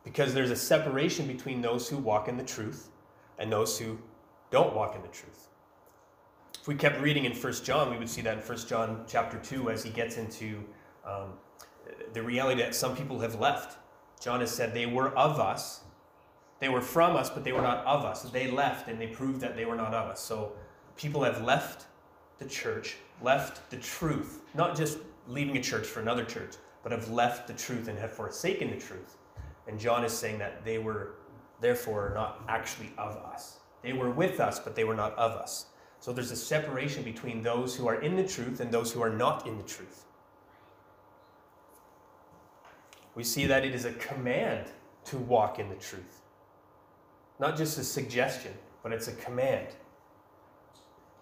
Because 0.03 0.33
there's 0.33 0.51
a 0.51 0.57
separation 0.57 1.27
between 1.27 1.61
those 1.61 1.91
who 1.91 1.99
walk 1.99 2.27
in 2.27 2.39
the 2.39 2.43
truth 2.43 2.89
and 3.39 3.53
those 3.53 3.79
who 3.79 3.99
don't 4.51 4.75
walk 4.75 4.97
in 4.97 5.03
the 5.03 5.09
truth. 5.09 5.49
If 6.59 6.67
we 6.67 6.75
kept 6.75 7.03
reading 7.03 7.27
in 7.27 7.33
1 7.33 7.53
John, 7.65 7.91
we 7.91 7.99
would 7.99 8.09
see 8.09 8.23
that 8.23 8.39
in 8.39 8.43
1 8.43 8.59
John 8.67 9.05
chapter 9.07 9.39
2 9.39 9.69
as 9.69 9.85
he 9.85 9.91
gets 9.91 10.17
into 10.17 10.65
um, 11.05 11.35
the 12.15 12.23
reality 12.23 12.63
that 12.63 12.75
some 12.75 12.97
people 12.97 13.21
have 13.21 13.39
left. 13.39 13.77
John 14.25 14.41
has 14.41 14.51
said 14.51 14.73
they 14.73 14.87
were 14.87 15.11
of 15.11 15.39
us, 15.39 15.83
they 16.59 16.71
were 16.71 16.81
from 16.81 17.15
us, 17.15 17.29
but 17.29 17.45
they 17.45 17.53
were 17.53 17.61
not 17.61 17.85
of 17.85 18.07
us. 18.07 18.23
They 18.23 18.51
left 18.51 18.89
and 18.89 18.99
they 18.99 19.09
proved 19.09 19.39
that 19.43 19.55
they 19.55 19.67
were 19.67 19.77
not 19.77 19.93
of 19.93 20.09
us. 20.09 20.19
So 20.19 20.53
people 20.97 21.23
have 21.23 21.43
left 21.43 21.85
the 22.39 22.47
church, 22.47 22.97
left 23.21 23.69
the 23.71 23.77
truth, 23.77 24.41
not 24.55 24.75
just 24.75 24.97
leaving 25.29 25.59
a 25.59 25.63
church 25.63 25.87
for 25.87 26.01
another 26.01 26.25
church, 26.25 26.55
but 26.83 26.91
have 26.91 27.11
left 27.11 27.47
the 27.47 27.53
truth 27.53 27.89
and 27.89 27.99
have 27.99 28.13
forsaken 28.13 28.71
the 28.71 28.79
truth. 28.79 29.19
And 29.69 29.79
John 29.79 30.07
is 30.07 30.13
saying 30.13 30.39
that 30.39 30.65
they 30.65 30.79
were 30.79 31.17
therefore 31.61 32.13
not 32.15 32.43
actually 32.49 32.93
of 32.97 33.17
us. 33.17 33.59
They 33.83 33.93
were 33.93 34.11
with 34.11 34.41
us, 34.41 34.59
but 34.59 34.75
they 34.75 34.85
were 34.85 34.95
not 34.95 35.13
of 35.19 35.33
us. 35.33 35.67
So 36.01 36.15
there's 36.15 36.31
a 36.31 36.37
separation 36.37 37.03
between 37.03 37.43
those 37.43 37.77
who 37.77 37.87
are 37.87 38.01
in 38.01 38.17
the 38.17 38.27
truth 38.27 38.61
and 38.61 38.73
those 38.73 38.91
who 38.91 39.03
are 39.03 39.11
not 39.11 39.47
in 39.47 39.59
the 39.59 39.65
truth. 39.65 40.05
We 43.15 43.25
see 43.25 43.47
that 43.47 43.65
it 43.65 43.75
is 43.75 43.85
a 43.85 43.93
command 43.93 44.67
to 45.07 45.19
walk 45.19 45.59
in 45.59 45.69
the 45.69 45.77
truth. 45.77 46.23
Not 47.39 47.57
just 47.57 47.79
a 47.79 47.85
suggestion, 47.85 48.53
but 48.83 48.93
it's 48.93 49.09
a 49.09 49.13
command 49.13 49.69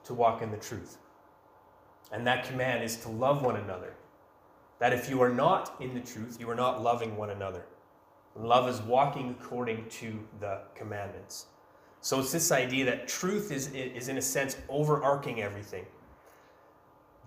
to 0.04 0.14
walk 0.14 0.42
in 0.42 0.50
the 0.50 0.56
truth. 0.56 0.98
And 2.12 2.26
that 2.26 2.44
command 2.44 2.84
is 2.84 2.96
to 2.98 3.08
love 3.08 3.42
one 3.42 3.56
another. 3.56 3.94
That 4.78 4.92
if 4.92 5.08
you 5.08 5.22
are 5.22 5.32
not 5.32 5.76
in 5.80 5.94
the 5.94 6.00
truth, 6.00 6.38
you 6.40 6.50
are 6.50 6.54
not 6.54 6.82
loving 6.82 7.16
one 7.16 7.30
another. 7.30 7.64
Love 8.34 8.68
is 8.68 8.80
walking 8.82 9.36
according 9.40 9.88
to 9.88 10.18
the 10.40 10.60
commandments. 10.74 11.46
So 12.00 12.18
it's 12.18 12.32
this 12.32 12.50
idea 12.50 12.84
that 12.86 13.06
truth 13.06 13.52
is, 13.52 13.72
is 13.72 14.08
in 14.08 14.18
a 14.18 14.22
sense, 14.22 14.56
overarching 14.68 15.40
everything. 15.40 15.86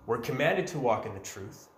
We're 0.06 0.18
commanded 0.18 0.66
to 0.68 0.78
walk 0.78 1.06
in 1.06 1.14
the 1.14 1.20
truth. 1.20 1.68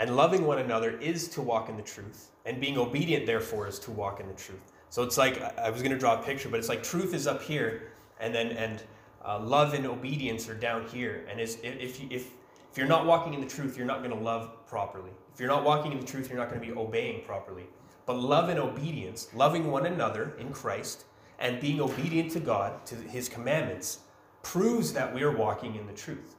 And 0.00 0.16
loving 0.16 0.46
one 0.46 0.58
another 0.58 0.98
is 0.98 1.28
to 1.28 1.42
walk 1.42 1.68
in 1.68 1.76
the 1.76 1.82
truth. 1.82 2.30
And 2.46 2.58
being 2.58 2.78
obedient, 2.78 3.26
therefore, 3.26 3.68
is 3.68 3.78
to 3.80 3.90
walk 3.90 4.18
in 4.18 4.26
the 4.26 4.34
truth. 4.34 4.72
So 4.88 5.02
it's 5.02 5.18
like, 5.18 5.42
I 5.58 5.68
was 5.68 5.82
going 5.82 5.92
to 5.92 5.98
draw 5.98 6.18
a 6.18 6.22
picture, 6.22 6.48
but 6.48 6.58
it's 6.58 6.70
like 6.70 6.82
truth 6.82 7.12
is 7.12 7.26
up 7.26 7.42
here, 7.42 7.92
and 8.18 8.34
then, 8.34 8.52
and 8.52 8.82
uh, 9.22 9.38
love 9.38 9.74
and 9.74 9.84
obedience 9.86 10.48
are 10.48 10.54
down 10.54 10.88
here. 10.88 11.26
And 11.30 11.38
if, 11.38 11.62
if, 11.62 12.00
if, 12.10 12.30
if 12.70 12.78
you're 12.78 12.88
not 12.88 13.04
walking 13.04 13.34
in 13.34 13.42
the 13.42 13.46
truth, 13.46 13.76
you're 13.76 13.86
not 13.86 13.98
going 13.98 14.16
to 14.16 14.24
love 14.24 14.66
properly. 14.66 15.10
If 15.34 15.38
you're 15.38 15.50
not 15.50 15.64
walking 15.64 15.92
in 15.92 16.00
the 16.00 16.06
truth, 16.06 16.30
you're 16.30 16.38
not 16.38 16.48
going 16.48 16.62
to 16.62 16.66
be 16.66 16.72
obeying 16.72 17.22
properly. 17.24 17.66
But 18.06 18.14
love 18.14 18.48
and 18.48 18.58
obedience, 18.58 19.28
loving 19.34 19.70
one 19.70 19.84
another 19.84 20.32
in 20.38 20.50
Christ, 20.50 21.04
and 21.38 21.60
being 21.60 21.78
obedient 21.78 22.32
to 22.32 22.40
God, 22.40 22.86
to 22.86 22.94
his 22.94 23.28
commandments, 23.28 23.98
proves 24.42 24.94
that 24.94 25.14
we 25.14 25.22
are 25.22 25.36
walking 25.36 25.76
in 25.76 25.86
the 25.86 25.92
truth. 25.92 26.36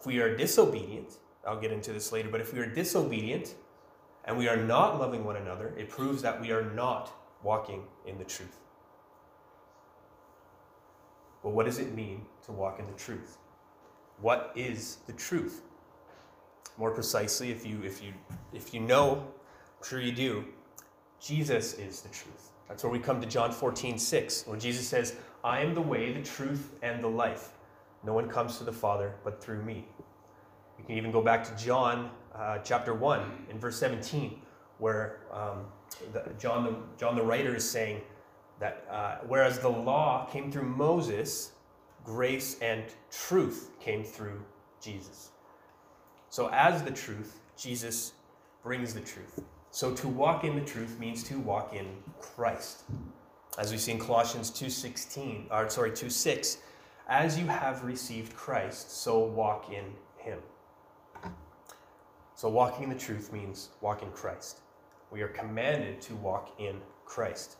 If 0.00 0.06
we 0.06 0.18
are 0.18 0.34
disobedient, 0.34 1.18
I'll 1.46 1.60
get 1.60 1.72
into 1.72 1.92
this 1.92 2.12
later, 2.12 2.28
but 2.30 2.40
if 2.40 2.52
we 2.52 2.60
are 2.60 2.66
disobedient 2.66 3.54
and 4.24 4.38
we 4.38 4.48
are 4.48 4.56
not 4.56 5.00
loving 5.00 5.24
one 5.24 5.36
another, 5.36 5.74
it 5.76 5.88
proves 5.88 6.22
that 6.22 6.40
we 6.40 6.52
are 6.52 6.70
not 6.72 7.12
walking 7.42 7.82
in 8.06 8.18
the 8.18 8.24
truth. 8.24 8.60
But 11.42 11.50
what 11.50 11.66
does 11.66 11.78
it 11.78 11.94
mean 11.94 12.24
to 12.46 12.52
walk 12.52 12.78
in 12.78 12.86
the 12.86 12.92
truth? 12.92 13.38
What 14.20 14.52
is 14.54 14.98
the 15.06 15.12
truth? 15.12 15.62
More 16.78 16.92
precisely, 16.92 17.50
if 17.50 17.66
you 17.66 17.82
if 17.82 18.02
you 18.02 18.12
if 18.52 18.72
you 18.72 18.80
know, 18.80 19.26
I'm 19.78 19.88
sure 19.88 20.00
you 20.00 20.12
do, 20.12 20.44
Jesus 21.20 21.74
is 21.74 22.00
the 22.02 22.08
truth. 22.08 22.50
That's 22.68 22.84
where 22.84 22.92
we 22.92 22.98
come 22.98 23.20
to 23.20 23.26
John 23.26 23.52
14, 23.52 23.98
6, 23.98 24.46
where 24.46 24.58
Jesus 24.58 24.88
says, 24.88 25.16
I 25.44 25.60
am 25.60 25.74
the 25.74 25.82
way, 25.82 26.12
the 26.12 26.22
truth, 26.22 26.72
and 26.82 27.02
the 27.02 27.08
life. 27.08 27.50
No 28.02 28.14
one 28.14 28.28
comes 28.28 28.56
to 28.58 28.64
the 28.64 28.72
Father 28.72 29.14
but 29.22 29.42
through 29.42 29.62
me. 29.62 29.84
You 30.82 30.86
can 30.88 30.96
even 30.96 31.12
go 31.12 31.22
back 31.22 31.44
to 31.44 31.64
John 31.64 32.10
uh, 32.34 32.58
chapter 32.58 32.92
1 32.92 33.46
in 33.50 33.58
verse 33.58 33.78
17, 33.78 34.40
where 34.78 35.20
um, 35.32 35.64
the, 36.12 36.24
John, 36.38 36.64
the, 36.64 36.76
John 36.98 37.14
the 37.14 37.22
writer 37.22 37.54
is 37.54 37.68
saying, 37.68 38.00
that 38.58 38.86
uh, 38.90 39.16
whereas 39.26 39.58
the 39.58 39.68
law 39.68 40.26
came 40.26 40.50
through 40.50 40.64
Moses, 40.64 41.52
grace 42.04 42.58
and 42.60 42.84
truth 43.10 43.70
came 43.80 44.04
through 44.04 44.40
Jesus. 44.80 45.30
So, 46.28 46.48
as 46.52 46.82
the 46.82 46.90
truth, 46.90 47.40
Jesus 47.56 48.12
brings 48.62 48.94
the 48.94 49.00
truth. 49.00 49.42
So, 49.70 49.92
to 49.94 50.08
walk 50.08 50.44
in 50.44 50.54
the 50.54 50.64
truth 50.64 50.98
means 50.98 51.22
to 51.24 51.38
walk 51.38 51.74
in 51.74 51.86
Christ. 52.20 52.84
As 53.58 53.70
we 53.70 53.78
see 53.78 53.92
in 53.92 53.98
Colossians 53.98 54.50
2:16, 54.50 55.48
or 55.50 55.68
sorry, 55.68 55.90
2:6, 55.90 56.58
as 57.08 57.38
you 57.38 57.46
have 57.46 57.84
received 57.84 58.34
Christ, 58.34 58.90
so 58.90 59.18
walk 59.18 59.70
in 59.70 59.96
him. 60.18 60.38
So 62.42 62.48
walking 62.48 62.84
in 62.84 62.90
the 62.90 62.98
truth 62.98 63.32
means 63.32 63.68
walk 63.80 64.02
in 64.02 64.10
Christ. 64.10 64.60
We 65.10 65.22
are 65.22 65.28
commanded 65.28 66.00
to 66.02 66.14
walk 66.16 66.54
in 66.58 66.80
Christ 67.04 67.56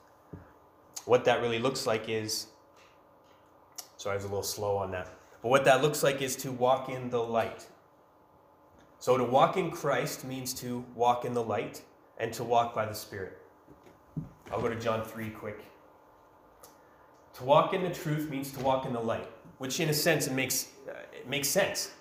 what 1.04 1.24
that 1.24 1.40
really 1.40 1.58
looks 1.58 1.86
like 1.86 2.08
is 2.08 2.46
sorry, 3.96 4.14
I 4.14 4.16
was 4.16 4.24
a 4.24 4.28
little 4.28 4.42
slow 4.42 4.76
on 4.76 4.90
that. 4.92 5.08
But 5.42 5.48
what 5.48 5.64
that 5.64 5.82
looks 5.82 6.02
like 6.02 6.22
is 6.22 6.36
to 6.36 6.52
walk 6.52 6.88
in 6.88 7.10
the 7.10 7.22
light. 7.22 7.66
So 8.98 9.16
to 9.16 9.24
walk 9.24 9.56
in 9.56 9.70
Christ 9.70 10.24
means 10.24 10.54
to 10.54 10.84
walk 10.94 11.24
in 11.24 11.34
the 11.34 11.42
light 11.42 11.82
and 12.18 12.32
to 12.34 12.44
walk 12.44 12.74
by 12.74 12.86
the 12.86 12.94
Spirit. 12.94 13.38
I'll 14.52 14.60
go 14.60 14.68
to 14.68 14.78
John 14.78 15.04
3 15.04 15.30
quick. 15.30 15.64
To 17.34 17.44
walk 17.44 17.74
in 17.74 17.82
the 17.82 17.90
truth 17.90 18.28
means 18.28 18.52
to 18.52 18.60
walk 18.60 18.86
in 18.86 18.92
the 18.92 19.00
light, 19.00 19.28
which 19.58 19.80
in 19.80 19.88
a 19.88 19.94
sense 19.94 20.26
it 20.26 20.32
makes, 20.32 20.68
uh, 20.88 20.92
it 21.12 21.28
makes 21.28 21.48
sense. 21.48 21.92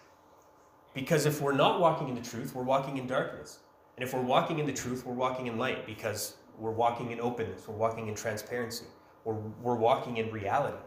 Because 0.94 1.26
if 1.26 1.42
we're 1.42 1.54
not 1.54 1.80
walking 1.80 2.10
in 2.10 2.16
the 2.16 2.22
truth, 2.22 2.54
we're 2.54 2.64
walking 2.64 2.98
in 2.98 3.08
darkness. 3.08 3.60
And 3.96 4.04
if 4.04 4.14
we're 4.14 4.22
walking 4.22 4.60
in 4.60 4.66
the 4.66 4.74
truth, 4.74 5.06
we're 5.06 5.14
walking 5.14 5.48
in 5.48 5.58
light 5.58 5.86
because 5.86 6.36
we're 6.58 6.72
walking 6.72 7.12
in 7.12 7.20
openness. 7.20 7.68
We're 7.68 7.76
walking 7.76 8.08
in 8.08 8.16
transparency. 8.16 8.86
We're, 9.24 9.36
we're 9.62 9.76
walking 9.76 10.18
in 10.18 10.32
reality. 10.32 10.78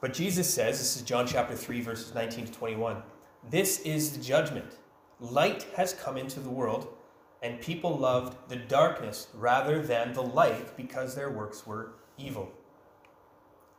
But 0.00 0.12
Jesus 0.12 0.52
says, 0.52 0.78
this 0.78 0.96
is 0.96 1.02
John 1.02 1.26
chapter 1.26 1.56
3, 1.56 1.80
verses 1.80 2.14
19 2.14 2.46
to 2.46 2.52
21, 2.52 3.02
this 3.50 3.80
is 3.80 4.12
the 4.12 4.22
judgment. 4.22 4.76
Light 5.20 5.66
has 5.74 5.94
come 5.94 6.16
into 6.16 6.40
the 6.40 6.50
world, 6.50 6.88
and 7.42 7.60
people 7.60 7.96
loved 7.96 8.36
the 8.48 8.56
darkness 8.56 9.28
rather 9.34 9.80
than 9.80 10.12
the 10.12 10.22
light 10.22 10.76
because 10.76 11.14
their 11.14 11.30
works 11.30 11.66
were 11.66 11.92
evil. 12.18 12.52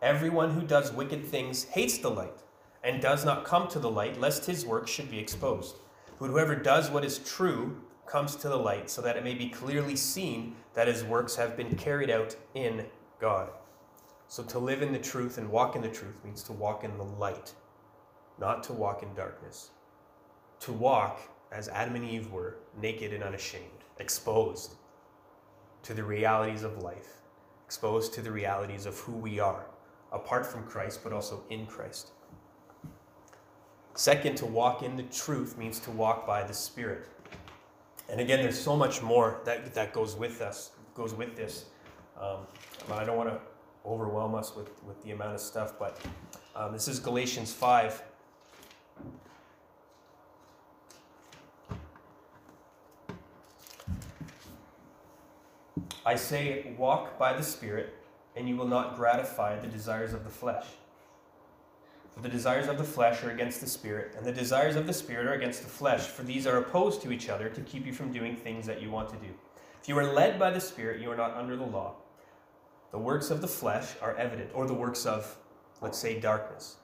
Everyone 0.01 0.51
who 0.51 0.61
does 0.61 0.91
wicked 0.91 1.23
things 1.23 1.65
hates 1.65 1.99
the 1.99 2.09
light 2.09 2.43
and 2.87 3.01
does 3.01 3.25
not 3.25 3.43
come 3.43 3.67
to 3.67 3.79
the 3.79 3.89
light, 3.89 4.17
lest 4.17 4.45
his 4.45 4.65
works 4.65 4.89
should 4.89 5.11
be 5.11 5.19
exposed. 5.19 5.75
But 6.19 6.27
whoever 6.27 6.55
does 6.55 6.89
what 6.89 7.03
is 7.03 7.19
true 7.19 7.81
comes 8.05 8.37
to 8.37 8.47
the 8.47 8.55
light, 8.55 8.89
so 8.89 9.01
that 9.01 9.17
it 9.17 9.25
may 9.25 9.33
be 9.33 9.49
clearly 9.49 9.97
seen 9.97 10.55
that 10.73 10.87
his 10.87 11.03
works 11.03 11.35
have 11.35 11.57
been 11.57 11.75
carried 11.75 12.09
out 12.09 12.37
in 12.55 12.85
God. 13.19 13.49
So 14.29 14.41
to 14.43 14.57
live 14.57 14.81
in 14.81 14.93
the 14.93 14.99
truth 14.99 15.37
and 15.37 15.49
walk 15.49 15.75
in 15.75 15.81
the 15.81 15.89
truth 15.89 16.23
means 16.23 16.43
to 16.43 16.53
walk 16.53 16.85
in 16.85 16.97
the 16.97 17.03
light, 17.03 17.53
not 18.39 18.63
to 18.63 18.73
walk 18.73 19.03
in 19.03 19.13
darkness. 19.13 19.71
To 20.61 20.71
walk, 20.71 21.19
as 21.51 21.67
Adam 21.67 21.95
and 21.95 22.05
Eve 22.05 22.31
were, 22.31 22.55
naked 22.81 23.11
and 23.11 23.21
unashamed, 23.21 23.83
exposed 23.99 24.75
to 25.83 25.93
the 25.93 26.05
realities 26.05 26.63
of 26.63 26.81
life, 26.81 27.17
exposed 27.65 28.13
to 28.13 28.21
the 28.21 28.31
realities 28.31 28.85
of 28.85 28.97
who 28.99 29.11
we 29.11 29.41
are, 29.41 29.65
apart 30.13 30.45
from 30.45 30.63
Christ, 30.63 31.01
but 31.03 31.11
also 31.11 31.43
in 31.49 31.65
Christ. 31.65 32.11
Second, 33.97 34.37
to 34.37 34.45
walk 34.45 34.83
in 34.83 34.95
the 34.95 35.01
truth 35.01 35.57
means 35.57 35.79
to 35.79 35.89
walk 35.89 36.27
by 36.27 36.43
the 36.43 36.53
Spirit. 36.53 37.07
And 38.07 38.21
again, 38.21 38.43
there's 38.43 38.59
so 38.59 38.75
much 38.75 39.01
more 39.01 39.41
that, 39.43 39.73
that 39.73 39.91
goes 39.91 40.15
with 40.15 40.39
us, 40.39 40.69
goes 40.93 41.15
with 41.15 41.35
this. 41.35 41.65
Um, 42.21 42.41
I 42.91 43.03
don't 43.03 43.17
want 43.17 43.29
to 43.29 43.39
overwhelm 43.87 44.35
us 44.35 44.55
with, 44.55 44.69
with 44.83 45.03
the 45.03 45.11
amount 45.11 45.33
of 45.33 45.41
stuff, 45.41 45.79
but 45.79 45.99
um, 46.55 46.73
this 46.73 46.87
is 46.87 46.99
Galatians 46.99 47.51
5. 47.53 48.03
I 56.05 56.15
say, 56.15 56.75
walk 56.77 57.17
by 57.17 57.33
the 57.33 57.41
Spirit, 57.41 57.95
and 58.35 58.47
you 58.47 58.57
will 58.57 58.67
not 58.67 58.95
gratify 58.95 59.57
the 59.57 59.67
desires 59.67 60.13
of 60.13 60.23
the 60.23 60.29
flesh. 60.29 60.67
The 62.21 62.29
desires 62.29 62.67
of 62.67 62.79
the 62.79 62.83
flesh 62.83 63.23
are 63.23 63.29
against 63.29 63.61
the 63.61 63.67
spirit, 63.67 64.15
and 64.17 64.25
the 64.25 64.31
desires 64.31 64.75
of 64.75 64.87
the 64.87 64.93
spirit 64.93 65.27
are 65.27 65.33
against 65.33 65.61
the 65.61 65.69
flesh, 65.69 66.01
for 66.01 66.23
these 66.23 66.47
are 66.47 66.57
opposed 66.57 67.01
to 67.03 67.11
each 67.11 67.29
other 67.29 67.47
to 67.49 67.61
keep 67.61 67.85
you 67.85 67.93
from 67.93 68.11
doing 68.11 68.35
things 68.35 68.65
that 68.65 68.81
you 68.81 68.89
want 68.89 69.09
to 69.09 69.15
do. 69.17 69.33
If 69.81 69.87
you 69.87 69.97
are 69.99 70.11
led 70.11 70.39
by 70.39 70.49
the 70.49 70.59
spirit, 70.59 70.99
you 70.99 71.11
are 71.11 71.15
not 71.15 71.35
under 71.35 71.55
the 71.55 71.65
law. 71.65 71.95
The 72.91 72.97
works 72.97 73.29
of 73.29 73.41
the 73.41 73.47
flesh 73.47 73.93
are 74.01 74.15
evident, 74.15 74.49
or 74.53 74.65
the 74.65 74.73
works 74.73 75.05
of, 75.05 75.37
let's 75.79 75.99
say, 75.99 76.19
darkness. 76.19 76.77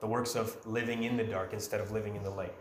The 0.00 0.06
works 0.06 0.34
of 0.34 0.56
living 0.66 1.02
in 1.02 1.18
the 1.18 1.24
dark 1.24 1.52
instead 1.52 1.80
of 1.80 1.90
living 1.90 2.16
in 2.16 2.22
the 2.22 2.30
light. 2.30 2.54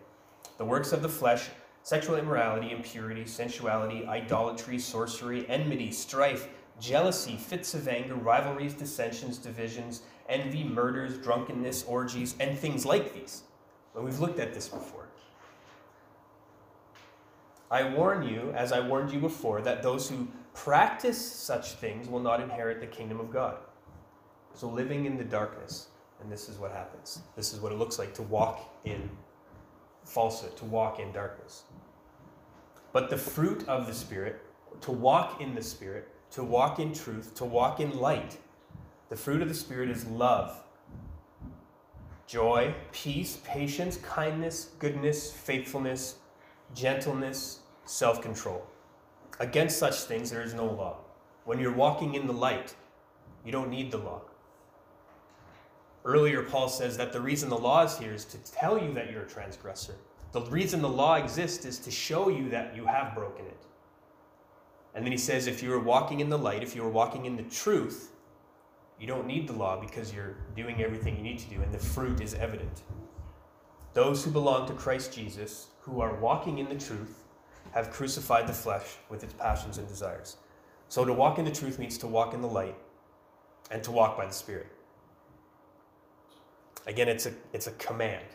The 0.57 0.65
works 0.65 0.91
of 0.91 1.01
the 1.01 1.10
flesh 1.10 1.50
sexual 1.84 2.17
immorality, 2.17 2.72
impurity, 2.72 3.25
sensuality, 3.25 4.05
idolatry, 4.05 4.77
sorcery, 4.77 5.48
enmity, 5.48 5.89
strife, 5.89 6.50
jealousy, 6.81 7.38
fits 7.38 7.74
of 7.74 7.88
anger, 7.88 8.15
rivalries, 8.15 8.74
dissensions, 8.74 9.38
divisions 9.38 10.01
envy, 10.29 10.63
murders, 10.63 11.17
drunkenness, 11.17 11.84
orgies, 11.86 12.36
and 12.39 12.57
things 12.57 12.86
like 12.86 13.13
these. 13.13 13.43
But 13.93 14.03
we've 14.03 14.19
looked 14.19 14.39
at 14.39 14.53
this 14.53 14.67
before. 14.67 15.07
I 17.69 17.89
warn 17.89 18.24
you, 18.24 18.51
as 18.55 18.72
I 18.72 18.79
warned 18.79 19.12
you 19.12 19.19
before, 19.19 19.62
that 19.62 19.84
those 19.84 20.10
who 20.10 20.27
practice 20.53 21.19
such 21.19 21.74
things 21.74 22.07
will 22.07 22.19
not 22.19 22.41
inherit 22.41 22.79
the 22.79 22.88
kingdom 22.88 23.19
of 23.19 23.31
God. 23.31 23.57
So, 24.53 24.69
living 24.69 25.05
in 25.05 25.17
the 25.17 25.24
darkness, 25.24 25.88
and 26.22 26.31
this 26.31 26.50
is 26.50 26.57
what 26.57 26.72
happens. 26.72 27.22
This 27.36 27.53
is 27.53 27.60
what 27.60 27.72
it 27.72 27.75
looks 27.75 28.00
like 28.00 28.13
to 28.15 28.24
walk 28.24 28.74
in 28.86 29.10
falsehood, 30.03 30.55
to 30.57 30.65
walk 30.65 31.00
in 31.00 31.12
darkness. 31.12 31.63
But 32.93 33.10
the 33.10 33.17
fruit 33.17 33.67
of 33.67 33.86
the 33.86 33.93
Spirit, 33.93 34.41
to 34.81 34.91
walk 34.91 35.41
in 35.41 35.53
the 35.53 35.62
Spirit, 35.62 36.07
to 36.31 36.43
walk 36.43 36.79
in 36.79 36.93
truth, 36.93 37.36
to 37.36 37.46
walk 37.46 37.79
in 37.79 37.98
light, 38.00 38.38
the 39.09 39.15
fruit 39.15 39.41
of 39.41 39.47
the 39.47 39.53
Spirit 39.53 39.89
is 39.89 40.05
love, 40.07 40.63
joy, 42.25 42.73
peace, 42.91 43.39
patience, 43.45 43.97
kindness, 43.97 44.71
goodness, 44.79 45.31
faithfulness, 45.31 46.15
gentleness, 46.75 47.59
self 47.85 48.21
control. 48.21 48.65
Against 49.39 49.77
such 49.77 50.01
things 50.01 50.29
there 50.29 50.41
is 50.41 50.53
no 50.53 50.65
law. 50.65 50.97
When 51.45 51.59
you're 51.59 51.73
walking 51.73 52.15
in 52.15 52.27
the 52.27 52.33
light, 52.33 52.75
you 53.45 53.51
don't 53.51 53.69
need 53.69 53.91
the 53.91 53.97
law. 53.97 54.21
Earlier, 56.03 56.43
Paul 56.43 56.69
says 56.69 56.97
that 56.97 57.13
the 57.13 57.21
reason 57.21 57.49
the 57.49 57.57
law 57.57 57.83
is 57.83 57.97
here 57.97 58.13
is 58.13 58.25
to 58.25 58.37
tell 58.39 58.81
you 58.81 58.93
that 58.93 59.11
you're 59.11 59.23
a 59.23 59.27
transgressor. 59.27 59.95
The 60.31 60.41
reason 60.41 60.81
the 60.81 60.89
law 60.89 61.15
exists 61.15 61.65
is 61.65 61.79
to 61.79 61.91
show 61.91 62.29
you 62.29 62.49
that 62.49 62.75
you 62.75 62.85
have 62.85 63.15
broken 63.15 63.45
it. 63.45 63.63
And 64.93 65.05
then 65.05 65.11
he 65.11 65.17
says, 65.17 65.47
if 65.47 65.61
you 65.61 65.71
are 65.73 65.79
walking 65.79 66.19
in 66.21 66.29
the 66.29 66.37
light, 66.37 66.63
if 66.63 66.75
you 66.75 66.83
are 66.83 66.89
walking 66.89 67.25
in 67.25 67.35
the 67.35 67.43
truth, 67.43 68.11
you 68.99 69.07
don't 69.07 69.27
need 69.27 69.47
the 69.47 69.53
law 69.53 69.79
because 69.79 70.13
you're 70.13 70.35
doing 70.55 70.81
everything 70.81 71.15
you 71.15 71.23
need 71.23 71.39
to 71.39 71.49
do, 71.49 71.61
and 71.61 71.71
the 71.71 71.79
fruit 71.79 72.21
is 72.21 72.33
evident. 72.33 72.81
Those 73.93 74.23
who 74.23 74.31
belong 74.31 74.67
to 74.67 74.73
Christ 74.73 75.13
Jesus, 75.13 75.67
who 75.81 76.01
are 76.01 76.15
walking 76.15 76.57
in 76.59 76.69
the 76.69 76.75
truth, 76.75 77.23
have 77.71 77.91
crucified 77.91 78.47
the 78.47 78.53
flesh 78.53 78.85
with 79.09 79.23
its 79.23 79.33
passions 79.33 79.77
and 79.77 79.87
desires. 79.87 80.37
So 80.89 81.05
to 81.05 81.13
walk 81.13 81.37
in 81.37 81.45
the 81.45 81.51
truth 81.51 81.79
means 81.79 81.97
to 81.99 82.07
walk 82.07 82.33
in 82.33 82.41
the 82.41 82.47
light 82.47 82.75
and 83.69 83.83
to 83.83 83.91
walk 83.91 84.17
by 84.17 84.25
the 84.25 84.33
Spirit. 84.33 84.67
Again, 86.87 87.09
it's 87.09 87.25
a, 87.25 87.33
it's 87.53 87.67
a 87.67 87.71
command. 87.71 88.25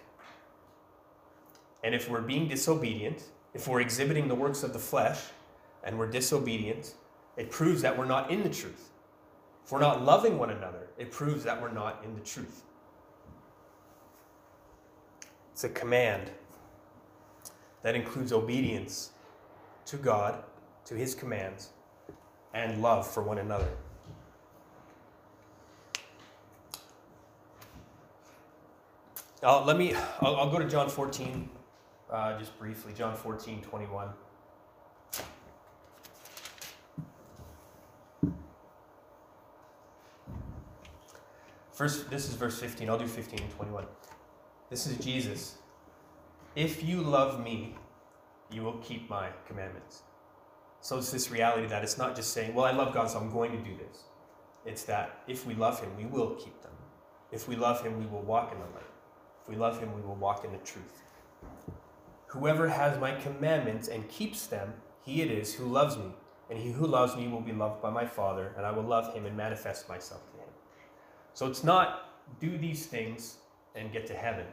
And 1.82 1.94
if 1.94 2.08
we're 2.08 2.20
being 2.20 2.46
disobedient, 2.48 3.24
if 3.54 3.66
we're 3.66 3.80
exhibiting 3.80 4.28
the 4.28 4.34
works 4.34 4.62
of 4.62 4.72
the 4.72 4.78
flesh 4.78 5.18
and 5.82 5.98
we're 5.98 6.10
disobedient, 6.10 6.94
it 7.36 7.50
proves 7.50 7.82
that 7.82 7.96
we're 7.96 8.04
not 8.04 8.30
in 8.30 8.42
the 8.42 8.48
truth. 8.48 8.90
If 9.64 9.72
we're 9.72 9.80
not 9.80 10.04
loving 10.04 10.38
one 10.38 10.50
another, 10.50 10.88
it 10.98 11.10
proves 11.10 11.44
that 11.44 11.60
we're 11.60 11.72
not 11.72 12.02
in 12.04 12.14
the 12.14 12.20
truth. 12.20 12.62
It's 15.52 15.64
a 15.64 15.68
command 15.68 16.30
that 17.82 17.94
includes 17.94 18.32
obedience 18.32 19.10
to 19.86 19.96
God, 19.96 20.42
to 20.86 20.94
His 20.94 21.14
commands, 21.14 21.70
and 22.54 22.82
love 22.82 23.06
for 23.06 23.22
one 23.22 23.38
another. 23.38 23.68
Uh, 29.42 29.64
let 29.64 29.76
me, 29.76 29.92
I'll, 30.20 30.36
I'll, 30.36 30.50
go 30.50 30.58
to 30.58 30.68
John 30.68 30.88
14 30.88 31.48
uh, 32.12 32.38
just 32.38 32.56
briefly. 32.58 32.92
John 32.92 33.16
14, 33.16 33.60
21. 33.60 34.08
This 41.82 42.28
is 42.28 42.34
verse 42.34 42.60
15. 42.60 42.88
I'll 42.88 42.98
do 42.98 43.06
15 43.06 43.40
and 43.40 43.50
21. 43.50 43.84
This 44.70 44.86
is 44.86 44.96
Jesus. 45.04 45.56
If 46.54 46.84
you 46.84 47.00
love 47.00 47.42
me, 47.42 47.74
you 48.52 48.62
will 48.62 48.78
keep 48.78 49.10
my 49.10 49.30
commandments. 49.48 50.02
So 50.80 50.98
it's 50.98 51.10
this 51.10 51.30
reality 51.30 51.66
that 51.66 51.82
it's 51.82 51.98
not 51.98 52.14
just 52.14 52.32
saying, 52.32 52.54
well, 52.54 52.66
I 52.66 52.70
love 52.70 52.94
God, 52.94 53.10
so 53.10 53.18
I'm 53.18 53.30
going 53.30 53.50
to 53.52 53.58
do 53.58 53.76
this. 53.76 54.04
It's 54.64 54.84
that 54.84 55.22
if 55.26 55.44
we 55.44 55.54
love 55.54 55.80
him, 55.80 55.90
we 55.96 56.04
will 56.04 56.36
keep 56.36 56.62
them. 56.62 56.72
If 57.32 57.48
we 57.48 57.56
love 57.56 57.82
him, 57.82 57.98
we 57.98 58.06
will 58.06 58.22
walk 58.22 58.52
in 58.52 58.58
the 58.60 58.66
light. 58.66 58.84
If 59.42 59.48
we 59.48 59.56
love 59.56 59.80
him, 59.80 59.92
we 59.94 60.02
will 60.02 60.14
walk 60.14 60.44
in 60.44 60.52
the 60.52 60.58
truth. 60.58 61.02
Whoever 62.28 62.68
has 62.68 63.00
my 63.00 63.12
commandments 63.12 63.88
and 63.88 64.08
keeps 64.08 64.46
them, 64.46 64.74
he 65.04 65.22
it 65.22 65.32
is 65.32 65.54
who 65.54 65.64
loves 65.64 65.96
me. 65.96 66.12
And 66.48 66.58
he 66.58 66.70
who 66.70 66.86
loves 66.86 67.16
me 67.16 67.26
will 67.28 67.40
be 67.40 67.52
loved 67.52 67.82
by 67.82 67.90
my 67.90 68.06
Father, 68.06 68.52
and 68.56 68.64
I 68.64 68.70
will 68.70 68.82
love 68.82 69.14
him 69.14 69.26
and 69.26 69.36
manifest 69.36 69.88
myself. 69.88 70.20
So 71.34 71.46
it's 71.46 71.64
not 71.64 72.08
do 72.40 72.56
these 72.58 72.86
things 72.86 73.36
and 73.74 73.92
get 73.92 74.06
to 74.06 74.14
heaven. 74.14 74.46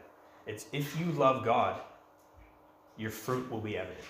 It's 0.48 0.66
if 0.72 1.00
you 1.00 1.06
love 1.14 1.44
God, 1.44 1.80
your 2.98 3.12
fruit 3.12 3.50
will 3.52 3.62
be 3.62 3.78
evident. 3.78 4.06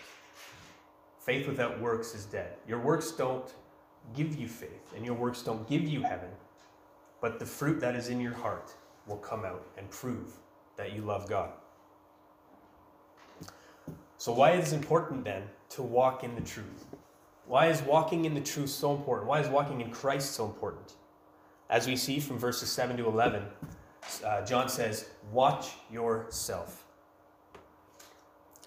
Faith 1.19 1.47
without 1.47 1.79
works 1.79 2.15
is 2.15 2.25
dead. 2.25 2.53
Your 2.67 2.79
works 2.79 3.11
don't 3.11 3.53
give 4.15 4.35
you 4.35 4.47
faith, 4.47 4.93
and 4.95 5.05
your 5.05 5.15
works 5.15 5.43
don't 5.43 5.67
give 5.67 5.83
you 5.83 6.01
heaven, 6.01 6.29
but 7.21 7.39
the 7.39 7.45
fruit 7.45 7.79
that 7.81 7.95
is 7.95 8.09
in 8.09 8.19
your 8.19 8.33
heart 8.33 8.73
will 9.05 9.17
come 9.17 9.45
out 9.45 9.65
and 9.77 9.89
prove 9.89 10.33
that 10.77 10.93
you 10.93 11.01
love 11.01 11.27
God. 11.27 11.51
So, 14.17 14.31
why 14.31 14.51
is 14.51 14.73
it 14.73 14.77
important 14.77 15.23
then 15.23 15.43
to 15.69 15.81
walk 15.81 16.23
in 16.23 16.35
the 16.35 16.41
truth? 16.41 16.85
Why 17.45 17.67
is 17.67 17.81
walking 17.81 18.25
in 18.25 18.33
the 18.33 18.41
truth 18.41 18.69
so 18.69 18.93
important? 18.93 19.27
Why 19.27 19.39
is 19.39 19.47
walking 19.47 19.81
in 19.81 19.91
Christ 19.91 20.33
so 20.33 20.45
important? 20.45 20.93
As 21.69 21.87
we 21.87 21.95
see 21.95 22.19
from 22.19 22.39
verses 22.39 22.69
7 22.71 22.97
to 22.97 23.05
11, 23.07 23.43
uh, 24.25 24.45
John 24.45 24.69
says, 24.69 25.09
Watch 25.31 25.71
yourself. 25.91 26.85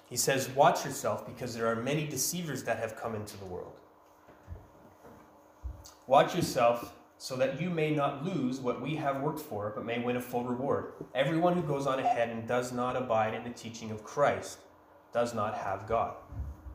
He 0.08 0.16
says, 0.16 0.48
Watch 0.50 0.84
yourself 0.84 1.26
because 1.26 1.54
there 1.54 1.66
are 1.66 1.76
many 1.76 2.06
deceivers 2.06 2.62
that 2.64 2.78
have 2.78 2.96
come 2.96 3.14
into 3.14 3.36
the 3.38 3.44
world. 3.44 3.72
Watch 6.06 6.34
yourself 6.34 6.94
so 7.18 7.36
that 7.36 7.60
you 7.60 7.70
may 7.70 7.92
not 7.92 8.24
lose 8.24 8.60
what 8.60 8.82
we 8.82 8.96
have 8.96 9.20
worked 9.20 9.40
for, 9.40 9.72
but 9.74 9.84
may 9.84 9.98
win 10.00 10.16
a 10.16 10.20
full 10.20 10.44
reward. 10.44 10.92
Everyone 11.14 11.54
who 11.54 11.62
goes 11.62 11.86
on 11.86 11.98
ahead 12.00 12.30
and 12.30 12.46
does 12.46 12.72
not 12.72 12.96
abide 12.96 13.34
in 13.34 13.44
the 13.44 13.50
teaching 13.50 13.90
of 13.90 14.04
Christ 14.04 14.58
does 15.12 15.34
not 15.34 15.56
have 15.56 15.86
God. 15.86 16.14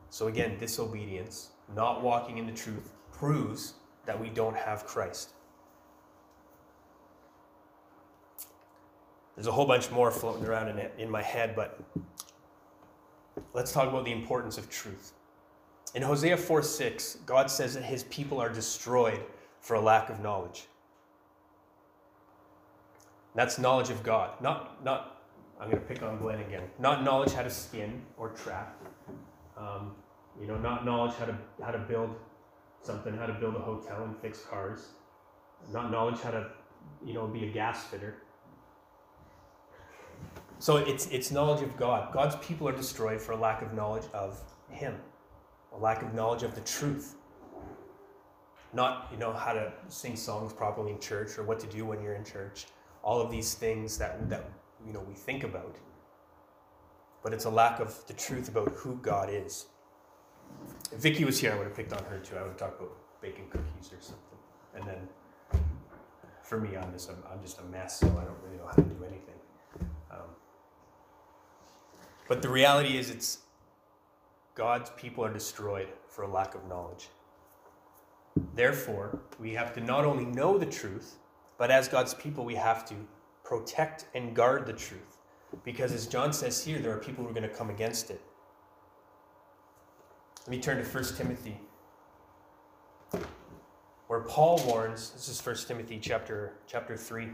So 0.09 0.27
again, 0.27 0.57
disobedience, 0.57 1.49
not 1.75 2.01
walking 2.01 2.37
in 2.37 2.45
the 2.45 2.53
truth, 2.53 2.93
proves 3.11 3.73
that 4.05 4.19
we 4.19 4.29
don't 4.29 4.55
have 4.55 4.85
Christ. 4.85 5.33
There's 9.37 9.45
a 9.45 9.51
whole 9.51 9.67
bunch 9.67 9.91
more 9.91 10.09
floating 10.09 10.47
around 10.47 10.69
in, 10.69 10.79
it, 10.79 10.95
in 10.97 11.11
my 11.11 11.21
head, 11.21 11.55
but 11.55 11.79
let's 13.53 13.71
talk 13.71 13.87
about 13.87 14.03
the 14.03 14.11
importance 14.11 14.57
of 14.57 14.67
truth. 14.67 15.13
In 15.93 16.01
Hosea 16.01 16.35
4 16.35 16.63
6, 16.63 17.19
God 17.27 17.51
says 17.51 17.75
that 17.75 17.83
his 17.83 18.03
people 18.05 18.39
are 18.41 18.49
destroyed 18.49 19.21
for 19.61 19.75
a 19.75 19.79
lack 19.79 20.09
of 20.09 20.21
knowledge. 20.21 20.65
That's 23.35 23.59
knowledge 23.59 23.91
of 23.91 24.01
God. 24.01 24.41
Not, 24.41 24.83
not 24.83 25.21
I'm 25.61 25.69
going 25.69 25.83
to 25.83 25.87
pick 25.87 26.01
on 26.01 26.17
Glenn 26.17 26.39
again. 26.39 26.63
Not 26.79 27.03
knowledge 27.03 27.33
how 27.33 27.43
to 27.43 27.49
skin 27.51 28.01
or 28.17 28.29
trap. 28.29 28.75
Um, 29.55 29.93
you 30.41 30.47
know, 30.47 30.57
not 30.57 30.83
knowledge 30.83 31.13
how 31.19 31.25
to, 31.25 31.37
how 31.63 31.69
to 31.69 31.77
build 31.77 32.15
something, 32.81 33.15
how 33.15 33.27
to 33.27 33.33
build 33.33 33.55
a 33.55 33.59
hotel 33.59 34.03
and 34.03 34.17
fix 34.17 34.39
cars. 34.39 34.93
Not 35.71 35.91
knowledge 35.91 36.19
how 36.21 36.31
to, 36.31 36.47
you 37.05 37.13
know, 37.13 37.27
be 37.27 37.45
a 37.45 37.51
gas 37.51 37.83
fitter. 37.83 38.23
So 40.59 40.77
it's, 40.77 41.07
it's 41.07 41.31
knowledge 41.31 41.61
of 41.61 41.77
God. 41.77 42.11
God's 42.13 42.35
people 42.37 42.67
are 42.67 42.75
destroyed 42.75 43.21
for 43.21 43.33
a 43.33 43.37
lack 43.37 43.61
of 43.61 43.73
knowledge 43.73 44.05
of 44.13 44.41
Him, 44.69 44.95
a 45.73 45.77
lack 45.77 46.01
of 46.01 46.13
knowledge 46.13 46.43
of 46.43 46.55
the 46.55 46.61
truth. 46.61 47.15
Not, 48.73 49.07
you 49.11 49.17
know, 49.17 49.31
how 49.33 49.53
to 49.53 49.71
sing 49.87 50.15
songs 50.15 50.51
properly 50.53 50.91
in 50.91 50.99
church 50.99 51.37
or 51.37 51.43
what 51.43 51.59
to 51.59 51.67
do 51.67 51.85
when 51.85 52.01
you're 52.01 52.15
in 52.15 52.25
church. 52.25 52.65
All 53.03 53.21
of 53.21 53.31
these 53.31 53.53
things 53.53 53.97
that, 53.97 54.29
that 54.29 54.49
you 54.85 54.93
know, 54.93 55.01
we 55.01 55.13
think 55.13 55.43
about. 55.43 55.75
But 57.23 57.33
it's 57.33 57.45
a 57.45 57.49
lack 57.49 57.79
of 57.79 58.05
the 58.07 58.13
truth 58.13 58.49
about 58.49 58.69
who 58.69 58.95
God 58.97 59.29
is. 59.31 59.67
If 60.91 60.99
Vicky 60.99 61.23
was 61.23 61.39
here, 61.39 61.51
I 61.53 61.57
would 61.57 61.67
have 61.67 61.75
picked 61.75 61.93
on 61.93 62.03
her 62.05 62.19
too. 62.19 62.35
I 62.35 62.41
would 62.41 62.49
have 62.49 62.57
talked 62.57 62.79
about 62.79 62.95
baking 63.21 63.49
cookies 63.49 63.91
or 63.91 64.01
something. 64.01 64.37
And 64.75 64.83
then 64.85 65.61
for 66.43 66.59
me, 66.59 66.77
I'm 66.77 66.91
just 66.93 67.09
I'm 67.09 67.41
just 67.41 67.59
a 67.59 67.63
mess, 67.63 67.99
so 67.99 68.07
I 68.07 68.23
don't 68.23 68.37
really 68.43 68.57
know 68.57 68.67
how 68.67 68.75
to 68.75 68.81
do 68.81 69.03
anything. 69.03 69.36
But 72.27 72.41
the 72.41 72.49
reality 72.49 72.97
is, 72.97 73.09
it's 73.09 73.39
God's 74.55 74.89
people 74.91 75.23
are 75.23 75.31
destroyed 75.31 75.87
for 76.09 76.23
a 76.23 76.27
lack 76.27 76.55
of 76.55 76.67
knowledge. 76.67 77.09
Therefore, 78.53 79.19
we 79.39 79.53
have 79.53 79.73
to 79.75 79.81
not 79.81 80.05
only 80.05 80.25
know 80.25 80.57
the 80.57 80.65
truth, 80.65 81.17
but 81.57 81.71
as 81.71 81.87
God's 81.87 82.13
people, 82.13 82.43
we 82.43 82.55
have 82.55 82.85
to 82.85 82.95
protect 83.43 84.05
and 84.13 84.35
guard 84.35 84.65
the 84.65 84.73
truth. 84.73 85.17
Because 85.63 85.93
as 85.93 86.07
John 86.07 86.33
says 86.33 86.63
here, 86.63 86.79
there 86.79 86.91
are 86.91 86.99
people 86.99 87.23
who 87.23 87.29
are 87.29 87.33
going 87.33 87.49
to 87.49 87.55
come 87.55 87.69
against 87.69 88.11
it. 88.11 88.21
Let 90.41 90.49
me 90.49 90.59
turn 90.59 90.77
to 90.77 90.89
1 90.89 91.03
Timothy, 91.15 91.59
where 94.07 94.21
Paul 94.21 94.61
warns, 94.65 95.11
this 95.11 95.29
is 95.29 95.45
1 95.45 95.55
Timothy 95.67 95.99
chapter, 96.01 96.53
chapter 96.67 96.95
3. 96.95 97.29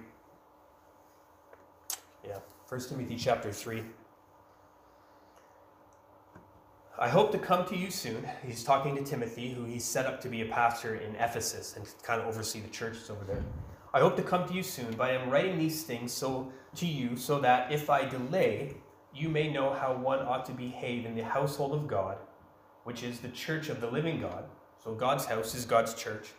Yeah, 2.26 2.40
1 2.70 2.82
Timothy 2.82 3.16
chapter 3.16 3.52
3. 3.52 3.84
I 7.00 7.10
hope 7.10 7.32
to 7.32 7.40
come 7.40 7.66
to 7.66 7.76
you 7.76 7.90
soon. 7.90 8.24
He's 8.46 8.64
talking 8.64 8.96
to 8.96 9.04
Timothy, 9.04 9.52
who 9.52 9.66
he's 9.66 9.84
set 9.84 10.06
up 10.06 10.22
to 10.22 10.30
be 10.30 10.42
a 10.42 10.46
pastor 10.46 10.96
in 10.96 11.16
Ephesus 11.16 11.76
and 11.76 11.88
kind 12.04 12.22
of 12.22 12.28
oversee 12.28 12.60
the 12.60 12.70
churches 12.70 13.10
over 13.10 13.26
there. 13.26 13.44
I 13.96 14.00
hope 14.00 14.16
to 14.18 14.22
come 14.22 14.48
to 14.48 14.54
you 14.54 14.62
soon, 14.62 14.94
but 14.96 15.10
I 15.10 15.14
am 15.14 15.30
writing 15.30 15.58
these 15.58 15.84
things 15.84 16.12
so 16.12 16.52
to 16.76 16.86
you 16.86 17.18
so 17.18 17.40
that 17.40 17.72
if 17.72 17.90
I 17.90 18.06
delay, 18.06 18.76
you 19.14 19.28
may 19.28 19.52
know 19.52 19.74
how 19.74 19.94
one 19.94 20.20
ought 20.20 20.46
to 20.46 20.52
behave 20.52 21.06
in 21.06 21.16
the 21.16 21.24
household 21.24 21.74
of 21.74 21.88
God, 21.88 22.18
which 22.84 23.02
is 23.02 23.20
the 23.20 23.30
church 23.30 23.70
of 23.70 23.82
the 23.82 23.90
living 23.90 24.22
God. 24.22 24.46
So 24.84 24.94
God's 24.94 25.26
house 25.26 25.56
is 25.56 25.66
God's 25.66 25.96
church, 25.96 26.30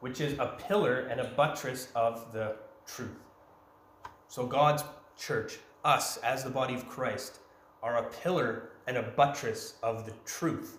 which 0.00 0.20
is 0.20 0.36
a 0.40 0.56
pillar 0.66 1.06
and 1.06 1.20
a 1.20 1.30
buttress 1.36 1.86
of 1.94 2.32
the 2.32 2.56
truth. 2.84 3.18
So 4.26 4.44
God's 4.44 4.82
church, 5.16 5.58
us 5.84 6.16
as 6.18 6.42
the 6.42 6.50
body 6.50 6.74
of 6.74 6.88
Christ, 6.88 7.38
are 7.80 7.98
a 7.98 8.10
pillar 8.10 8.70
and 8.86 8.96
a 8.96 9.02
buttress 9.02 9.74
of 9.82 10.06
the 10.06 10.12
truth. 10.24 10.78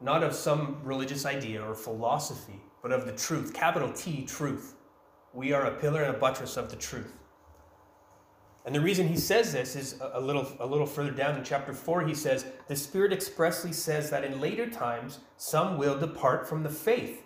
Not 0.00 0.22
of 0.22 0.34
some 0.34 0.80
religious 0.82 1.24
idea 1.24 1.62
or 1.62 1.74
philosophy, 1.74 2.60
but 2.82 2.92
of 2.92 3.06
the 3.06 3.12
truth. 3.12 3.54
Capital 3.54 3.92
T, 3.92 4.24
truth. 4.24 4.74
We 5.32 5.52
are 5.52 5.66
a 5.66 5.70
pillar 5.70 6.02
and 6.02 6.14
a 6.14 6.18
buttress 6.18 6.56
of 6.56 6.70
the 6.70 6.76
truth. 6.76 7.12
And 8.64 8.74
the 8.74 8.80
reason 8.80 9.08
he 9.08 9.16
says 9.16 9.52
this 9.52 9.74
is 9.74 10.00
a 10.12 10.20
little, 10.20 10.46
a 10.60 10.66
little 10.66 10.86
further 10.86 11.10
down 11.10 11.36
in 11.36 11.44
chapter 11.44 11.72
4. 11.72 12.06
He 12.06 12.14
says, 12.14 12.46
The 12.68 12.76
Spirit 12.76 13.12
expressly 13.12 13.72
says 13.72 14.10
that 14.10 14.24
in 14.24 14.40
later 14.40 14.70
times 14.70 15.18
some 15.36 15.78
will 15.78 15.98
depart 15.98 16.48
from 16.48 16.62
the 16.62 16.70
faith 16.70 17.22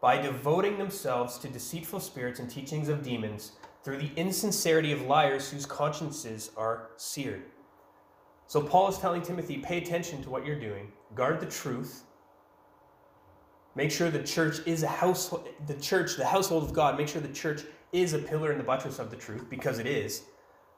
by 0.00 0.20
devoting 0.20 0.78
themselves 0.78 1.38
to 1.38 1.48
deceitful 1.48 2.00
spirits 2.00 2.40
and 2.40 2.50
teachings 2.50 2.88
of 2.88 3.02
demons 3.02 3.52
through 3.82 3.98
the 3.98 4.10
insincerity 4.16 4.90
of 4.90 5.02
liars 5.02 5.50
whose 5.50 5.64
consciences 5.64 6.50
are 6.56 6.90
seared. 6.96 7.44
So 8.46 8.62
Paul 8.62 8.88
is 8.88 8.98
telling 8.98 9.22
Timothy, 9.22 9.58
pay 9.58 9.78
attention 9.78 10.22
to 10.22 10.30
what 10.30 10.46
you're 10.46 10.58
doing, 10.58 10.92
guard 11.14 11.40
the 11.40 11.46
truth. 11.46 12.04
Make 13.74 13.90
sure 13.90 14.10
the 14.10 14.22
church 14.22 14.60
is 14.66 14.82
a 14.82 14.88
household, 14.88 15.48
the 15.66 15.74
church, 15.74 16.16
the 16.16 16.24
household 16.24 16.64
of 16.64 16.72
God, 16.72 16.96
make 16.96 17.08
sure 17.08 17.20
the 17.20 17.28
church 17.28 17.62
is 17.92 18.12
a 18.12 18.18
pillar 18.18 18.50
and 18.50 18.60
the 18.60 18.64
buttress 18.64 18.98
of 18.98 19.10
the 19.10 19.16
truth, 19.16 19.50
because 19.50 19.78
it 19.78 19.86
is. 19.86 20.22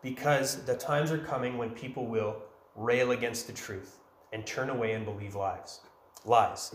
Because 0.02 0.64
the 0.64 0.74
times 0.74 1.11
are 1.11 1.18
coming 1.18 1.59
when 1.59 1.70
people 1.70 2.07
will 2.07 2.37
rail 2.74 3.11
against 3.11 3.46
the 3.46 3.52
truth 3.52 3.98
and 4.33 4.46
turn 4.46 4.70
away 4.70 4.92
and 4.92 5.04
believe 5.04 5.35
lies. 5.35 5.81
Lies. 6.24 6.74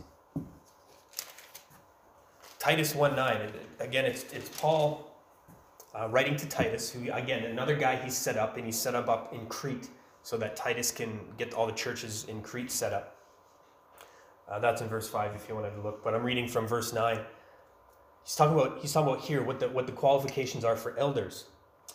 Titus 2.60 2.96
1 2.96 3.16
9, 3.16 3.52
again, 3.80 4.06
it's, 4.06 4.24
it's 4.32 4.50
Paul 4.58 5.12
uh, 5.94 6.08
writing 6.10 6.38
to 6.38 6.48
Titus, 6.48 6.90
who, 6.90 7.12
again, 7.12 7.44
another 7.46 7.76
guy 7.76 7.96
he 7.98 8.10
set 8.10 8.38
up, 8.38 8.58
and 8.58 8.66
he 8.66 8.72
set 8.72 8.96
up, 8.96 9.10
up 9.10 9.34
in 9.34 9.46
Crete 9.48 9.90
so 10.24 10.38
that 10.38 10.56
Titus 10.56 10.92
can 10.92 11.20
get 11.38 11.54
all 11.54 11.68
the 11.68 11.74
churches 11.74 12.26
in 12.28 12.42
Crete 12.42 12.72
set 12.72 12.94
up. 12.94 13.18
Uh, 14.50 14.60
that's 14.60 14.82
in 14.82 14.88
verse 14.88 15.08
5 15.08 15.36
if 15.36 15.48
you 15.48 15.56
wanted 15.56 15.76
to 15.76 15.82
look, 15.82 16.04
but 16.04 16.14
I'm 16.14 16.24
reading 16.24 16.48
from 16.48 16.68
verse 16.68 16.92
9. 16.94 17.20
He's 18.24 18.36
talking 18.36 18.58
about, 18.58 18.80
he's 18.82 18.92
talking 18.92 19.14
about 19.14 19.24
here 19.24 19.44
what 19.44 19.60
the, 19.60 19.70
what 19.70 19.86
the 19.86 19.92
qualifications 19.92 20.64
are 20.64 20.76
for 20.76 20.98
elders. 20.98 21.46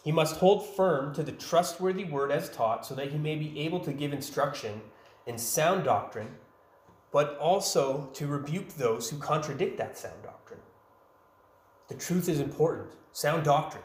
He 0.05 0.12
must 0.12 0.37
hold 0.37 0.67
firm 0.77 1.14
to 1.14 1.23
the 1.23 1.33
trustworthy 1.33 2.05
word 2.05 2.31
as 2.31 2.49
taught 2.51 2.87
so 2.87 2.95
that 2.95 3.11
he 3.11 3.19
may 3.19 3.37
be 3.37 3.61
able 3.61 3.81
to 3.81 3.93
give 3.93 4.12
instruction 4.12 4.81
in 5.27 5.38
sound 5.38 5.85
doctrine, 5.85 6.29
but 7.11 7.37
also 7.38 8.09
to 8.14 8.27
rebuke 8.27 8.69
those 8.75 9.11
who 9.11 9.19
contradict 9.19 9.79
that 9.79 9.99
sound 9.99 10.23
doctrine. 10.23 10.61
The 11.88 11.95
truth 11.95 12.29
is 12.29 12.41
important. 12.41 12.88
Sound 13.12 13.45
doctrine 13.45 13.85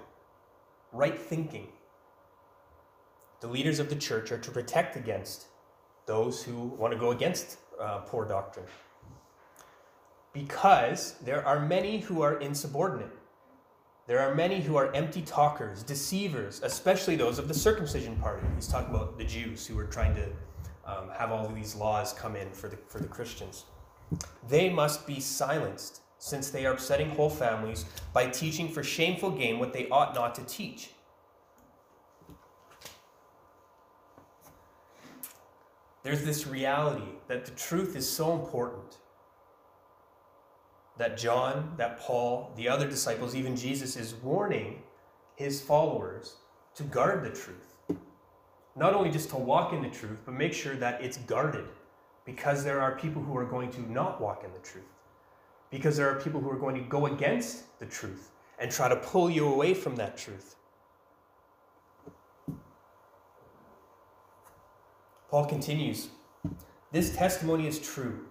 right 0.94 1.20
thinking. 1.20 1.68
The 3.44 3.50
leaders 3.50 3.80
of 3.80 3.90
the 3.90 3.98
church 3.98 4.32
are 4.32 4.38
to 4.38 4.52
protect 4.52 4.96
against 4.96 5.48
those 6.06 6.42
who 6.42 6.68
want 6.80 6.94
to 6.94 6.98
go 6.98 7.12
against 7.12 7.58
uh, 7.78 7.98
poor 7.98 8.24
doctrine. 8.24 8.66
Because 10.32 11.16
there 11.16 11.46
are 11.46 11.60
many 11.60 12.00
who 12.00 12.22
are 12.22 12.40
insubordinate. 12.40 13.12
There 14.08 14.22
are 14.22 14.34
many 14.34 14.62
who 14.62 14.78
are 14.78 14.96
empty 14.96 15.24
talkers, 15.24 15.84
deceivers, 15.84 16.62
especially 16.64 17.18
those 17.18 17.38
of 17.38 17.50
the 17.50 17.54
circumcision 17.54 18.16
party. 18.16 18.48
He's 18.56 18.70
talking 18.70 18.96
about 18.96 19.18
the 19.18 19.26
Jews 19.26 19.68
who 19.68 19.78
are 19.78 19.88
trying 19.88 20.16
to 20.16 20.28
um, 20.86 21.10
have 21.14 21.30
all 21.30 21.46
of 21.46 21.54
these 21.54 21.76
laws 21.76 22.14
come 22.14 22.38
in 22.38 22.50
for 22.50 22.70
the, 22.70 22.78
for 22.88 23.00
the 23.00 23.10
Christians. 23.10 23.66
They 24.48 24.70
must 24.70 25.06
be 25.06 25.20
silenced 25.20 26.00
since 26.18 26.50
they 26.50 26.66
are 26.66 26.72
upsetting 26.72 27.10
whole 27.10 27.30
families 27.30 27.84
by 28.14 28.28
teaching 28.28 28.70
for 28.70 28.84
shameful 28.84 29.32
gain 29.32 29.60
what 29.60 29.74
they 29.74 29.90
ought 29.90 30.16
not 30.16 30.34
to 30.36 30.44
teach. 30.44 30.92
There's 36.04 36.24
this 36.24 36.46
reality 36.46 37.08
that 37.28 37.46
the 37.46 37.52
truth 37.52 37.96
is 37.96 38.08
so 38.08 38.34
important 38.34 38.98
that 40.98 41.18
John, 41.18 41.74
that 41.78 42.00
Paul, 42.00 42.52
the 42.56 42.68
other 42.68 42.88
disciples, 42.88 43.36
even 43.36 43.56
Jesus 43.56 43.96
is 43.96 44.14
warning 44.16 44.84
his 45.36 45.62
followers 45.62 46.36
to 46.76 46.84
guard 46.84 47.24
the 47.24 47.30
truth. 47.30 47.74
Not 48.76 48.94
only 48.94 49.10
just 49.10 49.30
to 49.30 49.38
walk 49.38 49.72
in 49.72 49.82
the 49.82 49.90
truth, 49.90 50.20
but 50.26 50.34
make 50.34 50.54
sure 50.54 50.76
that 50.76 51.02
it's 51.02 51.18
guarded 51.18 51.68
because 52.26 52.64
there 52.64 52.82
are 52.82 52.96
people 52.98 53.22
who 53.22 53.36
are 53.38 53.46
going 53.46 53.72
to 53.72 53.92
not 53.92 54.20
walk 54.20 54.44
in 54.44 54.52
the 54.54 54.60
truth 54.60 54.84
because 55.70 55.98
there 55.98 56.10
are 56.10 56.20
people 56.20 56.40
who 56.40 56.50
are 56.50 56.58
going 56.58 56.76
to 56.76 56.82
go 56.90 57.08
against 57.08 57.80
the 57.80 57.86
truth 57.86 58.32
and 58.60 58.72
try 58.72 58.88
to 58.88 58.96
pull 58.98 59.30
you 59.30 59.48
away 59.48 59.74
from 59.74 59.96
that 59.96 60.18
truth. 60.18 60.56
Paul 65.34 65.46
continues 65.46 66.10
This 66.92 67.16
testimony 67.16 67.66
is 67.66 67.80
true. 67.80 68.28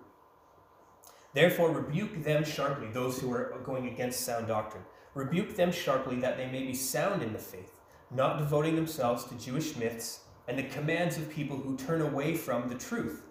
Therefore, 1.35 1.73
rebuke 1.73 2.23
them 2.23 2.45
sharply, 2.45 2.87
those 2.93 3.19
who 3.19 3.33
are 3.33 3.59
going 3.65 3.89
against 3.89 4.21
sound 4.21 4.47
doctrine. 4.47 4.85
Rebuke 5.15 5.57
them 5.57 5.73
sharply 5.73 6.21
that 6.21 6.37
they 6.37 6.47
may 6.47 6.63
be 6.63 6.75
sound 6.75 7.21
in 7.25 7.33
the 7.33 7.41
faith, 7.41 7.73
not 8.13 8.39
devoting 8.39 8.77
themselves 8.77 9.25
to 9.25 9.35
Jewish 9.35 9.75
myths 9.75 10.21
and 10.47 10.57
the 10.57 10.63
commands 10.63 11.17
of 11.17 11.29
people 11.29 11.57
who 11.57 11.77
turn 11.77 12.03
away 12.03 12.37
from 12.37 12.69
the 12.69 12.77
truth. 12.77 13.25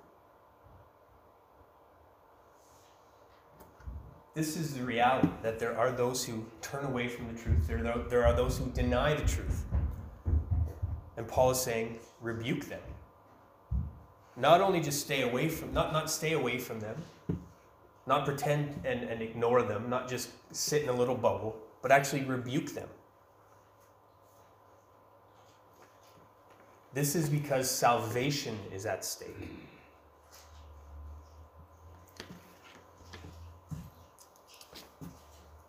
this 4.34 4.58
is 4.58 4.74
the 4.74 4.84
reality 4.84 5.30
that 5.44 5.60
there 5.60 5.78
are 5.78 5.94
those 5.94 6.26
who 6.26 6.46
turn 6.62 6.84
away 6.84 7.08
from 7.08 7.34
the 7.34 7.42
truth, 7.42 7.68
there, 7.68 8.26
are 8.26 8.34
those 8.34 8.58
who 8.58 8.66
deny 8.72 9.14
the 9.14 9.26
truth. 9.26 9.64
And 11.16 11.26
Paul 11.26 11.52
is 11.52 11.62
saying, 11.62 12.00
rebuke 12.20 12.66
them. 12.66 12.82
Not 14.42 14.60
only 14.60 14.82
just 14.82 15.02
stay 15.02 15.22
away 15.22 15.50
from, 15.50 15.72
not, 15.72 15.94
not 15.94 16.10
stay 16.10 16.34
away 16.34 16.58
from 16.58 16.80
them, 16.80 16.96
not 18.08 18.26
pretend 18.26 18.82
and, 18.84 19.04
and 19.04 19.22
ignore 19.22 19.62
them, 19.62 19.88
not 19.88 20.10
just 20.10 20.30
sit 20.52 20.82
in 20.82 20.90
a 20.90 20.94
little 20.94 21.14
bubble, 21.14 21.56
but 21.84 21.92
actually 21.92 22.24
rebuke 22.24 22.74
them. 22.74 22.90
This 26.92 27.14
is 27.16 27.30
because 27.30 27.70
salvation 27.70 28.58
is 28.74 28.88
at 28.88 29.06
stake. 29.06 29.30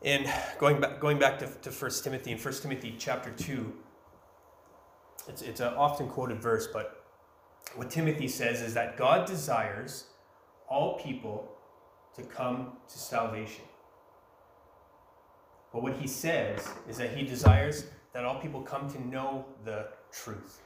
and 0.04 0.26
going 0.58 0.80
back, 0.80 0.98
going 0.98 1.18
back 1.18 1.38
to, 1.38 1.46
to 1.46 1.70
1 1.70 1.90
Timothy, 2.02 2.32
in 2.32 2.38
1 2.38 2.54
Timothy 2.54 2.94
chapter 2.98 3.30
2, 3.30 3.72
it's, 5.28 5.42
it's 5.42 5.61
an 5.61 5.74
often 5.74 6.08
quoted 6.08 6.40
verse, 6.40 6.66
but 6.72 7.01
what 7.75 7.90
Timothy 7.90 8.29
says 8.29 8.61
is 8.61 8.75
that 8.75 8.96
God 8.96 9.27
desires 9.27 10.05
all 10.68 10.98
people 10.98 11.53
to 12.16 12.22
come 12.22 12.72
to 12.88 12.98
salvation. 12.98 13.64
But 15.72 15.83
what 15.83 15.94
he 15.94 16.07
says 16.07 16.68
is 16.88 16.98
that 16.98 17.16
he 17.16 17.25
desires 17.25 17.87
that 18.12 18.25
all 18.25 18.38
people 18.40 18.61
come 18.61 18.90
to 18.90 19.07
know 19.07 19.46
the 19.64 19.88
truth. 20.12 20.61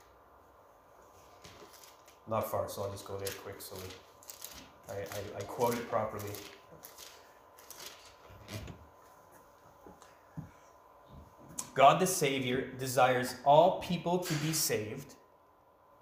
Not 2.28 2.50
far, 2.50 2.68
so 2.68 2.82
I'll 2.82 2.90
just 2.90 3.04
go 3.04 3.16
there 3.18 3.28
quick 3.44 3.60
so 3.60 3.76
I, 4.88 4.94
I, 4.94 5.38
I 5.38 5.40
quote 5.42 5.74
it 5.74 5.88
properly. 5.88 6.30
God 11.74 12.00
the 12.00 12.06
Savior 12.06 12.72
desires 12.78 13.36
all 13.44 13.80
people 13.80 14.18
to 14.18 14.34
be 14.34 14.52
saved 14.52 15.14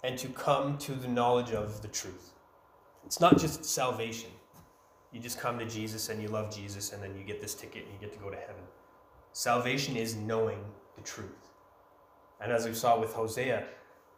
and 0.05 0.19
to 0.19 0.27
come 0.27 0.77
to 0.77 0.91
the 0.91 1.07
knowledge 1.07 1.51
of 1.51 1.81
the 1.81 1.87
truth. 1.87 2.33
It's 3.07 3.19
not 3.19 3.39
just 3.39 3.65
salvation. 3.65 4.29
You 5.11 5.19
just 5.19 5.39
come 5.39 5.57
to 5.57 5.65
Jesus 5.65 6.09
and 6.09 6.21
you 6.21 6.27
love 6.27 6.55
Jesus 6.55 6.93
and 6.93 7.01
then 7.01 7.17
you 7.17 7.23
get 7.23 7.41
this 7.41 7.55
ticket 7.55 7.85
and 7.85 7.93
you 7.93 7.99
get 7.99 8.13
to 8.13 8.19
go 8.19 8.29
to 8.29 8.37
heaven. 8.37 8.61
Salvation 9.33 9.95
is 9.95 10.15
knowing 10.15 10.59
the 10.95 11.01
truth. 11.01 11.49
And 12.39 12.51
as 12.51 12.67
we 12.67 12.73
saw 12.75 12.99
with 12.99 13.13
Hosea, 13.13 13.65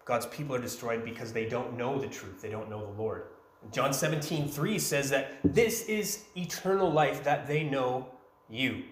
God's 0.04 0.26
people 0.26 0.58
are 0.58 0.62
destroyed 0.62 1.06
because 1.06 1.32
they 1.32 1.46
don't 1.46 1.78
know 1.78 1.98
the 1.98 2.08
truth. 2.08 2.42
They 2.42 2.50
don't 2.50 2.70
know 2.70 2.82
the 2.82 3.02
Lord. 3.02 3.28
John 3.72 3.94
17, 3.94 4.50
3 4.50 4.80
says 4.80 5.10
that 5.10 5.38
this 5.44 5.86
is 5.86 6.26
eternal 6.36 6.92
life, 6.92 7.24
that 7.24 7.48
they 7.48 7.64
know 7.64 8.08
you 8.50 8.84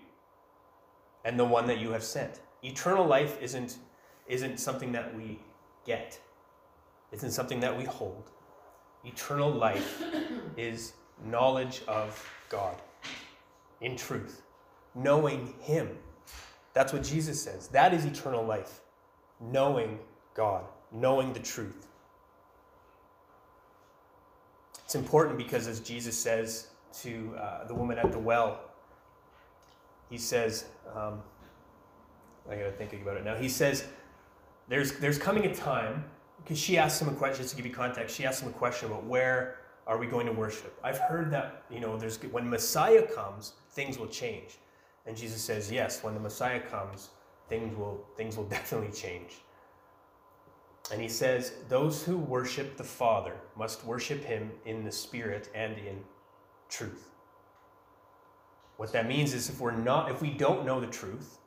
and 1.25 1.37
the 1.37 1.45
one 1.45 1.67
that 1.67 1.79
you 1.79 1.91
have 1.91 2.05
sent. 2.05 2.39
Eternal 2.63 3.05
life 3.05 3.37
isn't, 3.41 3.79
isn't 4.27 4.61
something 4.61 4.93
that 4.93 5.13
we 5.13 5.39
get, 5.85 6.19
isn't 7.11 7.31
something 7.31 7.59
that 7.59 7.75
we 7.77 7.83
hold. 7.85 8.31
Eternal 9.03 9.51
life 9.51 10.03
is 10.57 10.93
knowledge 11.25 11.81
of 11.87 12.29
God 12.49 12.75
in 13.81 13.95
truth, 13.95 14.41
knowing 14.93 15.53
Him. 15.61 15.89
That's 16.73 16.91
what 16.91 17.03
Jesus 17.03 17.41
says. 17.41 17.67
That 17.69 17.93
is 17.93 18.05
eternal 18.05 18.43
life, 18.43 18.81
knowing 19.39 19.99
God, 20.33 20.65
knowing 20.91 21.33
the 21.33 21.39
truth. 21.39 21.87
It's 24.83 24.95
important 24.95 25.37
because, 25.37 25.67
as 25.67 25.79
Jesus 25.79 26.17
says 26.17 26.67
to 27.01 27.33
uh, 27.37 27.63
the 27.65 27.73
woman 27.73 27.97
at 27.97 28.11
the 28.11 28.19
well, 28.19 28.59
he 30.09 30.17
says, 30.17 30.65
um, 30.95 31.21
I 32.49 32.55
gotta 32.55 32.71
think 32.71 32.93
about 33.01 33.17
it 33.17 33.25
now. 33.25 33.35
He 33.35 33.49
says, 33.49 33.85
there's, 34.67 34.99
there's 34.99 35.17
coming 35.17 35.45
a 35.45 35.55
time, 35.55 36.05
because 36.45 36.59
she 36.59 36.77
asked 36.77 37.01
him 37.01 37.09
a 37.09 37.11
question, 37.11 37.41
just 37.41 37.49
to 37.49 37.55
give 37.57 37.65
you 37.65 37.73
context, 37.73 38.15
she 38.15 38.23
asked 38.23 38.43
him 38.43 38.49
a 38.49 38.53
question 38.53 38.87
about 38.87 39.03
where 39.03 39.57
are 39.87 39.97
we 39.97 40.05
going 40.05 40.27
to 40.27 40.31
worship? 40.31 40.79
I've 40.83 40.99
heard 40.99 41.31
that, 41.31 41.63
you 41.71 41.79
know, 41.79 41.97
there's, 41.97 42.21
when 42.25 42.47
Messiah 42.47 43.01
comes, 43.01 43.53
things 43.71 43.97
will 43.97 44.07
change. 44.07 44.59
And 45.07 45.17
Jesus 45.17 45.41
says, 45.41 45.71
yes, 45.71 46.03
when 46.03 46.13
the 46.13 46.19
Messiah 46.19 46.59
comes, 46.59 47.09
things 47.49 47.75
will, 47.75 48.05
things 48.15 48.37
will 48.37 48.43
definitely 48.57 48.95
change. 48.95 49.37
And 50.91 51.01
he 51.01 51.09
says, 51.09 51.53
Those 51.67 52.03
who 52.03 52.15
worship 52.15 52.77
the 52.77 52.83
Father 52.83 53.33
must 53.57 53.83
worship 53.83 54.23
him 54.23 54.51
in 54.65 54.83
the 54.83 54.91
Spirit 54.91 55.49
and 55.55 55.79
in 55.79 55.99
truth. 56.69 57.09
What 58.77 58.91
that 58.93 59.07
means 59.07 59.33
is 59.33 59.49
if 59.49 59.59
we're 59.59 59.71
not, 59.71 60.11
if 60.11 60.21
we 60.21 60.29
don't 60.29 60.63
know 60.63 60.79
the 60.79 60.85
truth, 60.85 61.39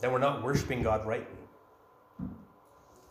then 0.00 0.10
we're 0.10 0.18
not 0.18 0.42
worshiping 0.42 0.82
God 0.82 1.06
rightly. 1.06 1.41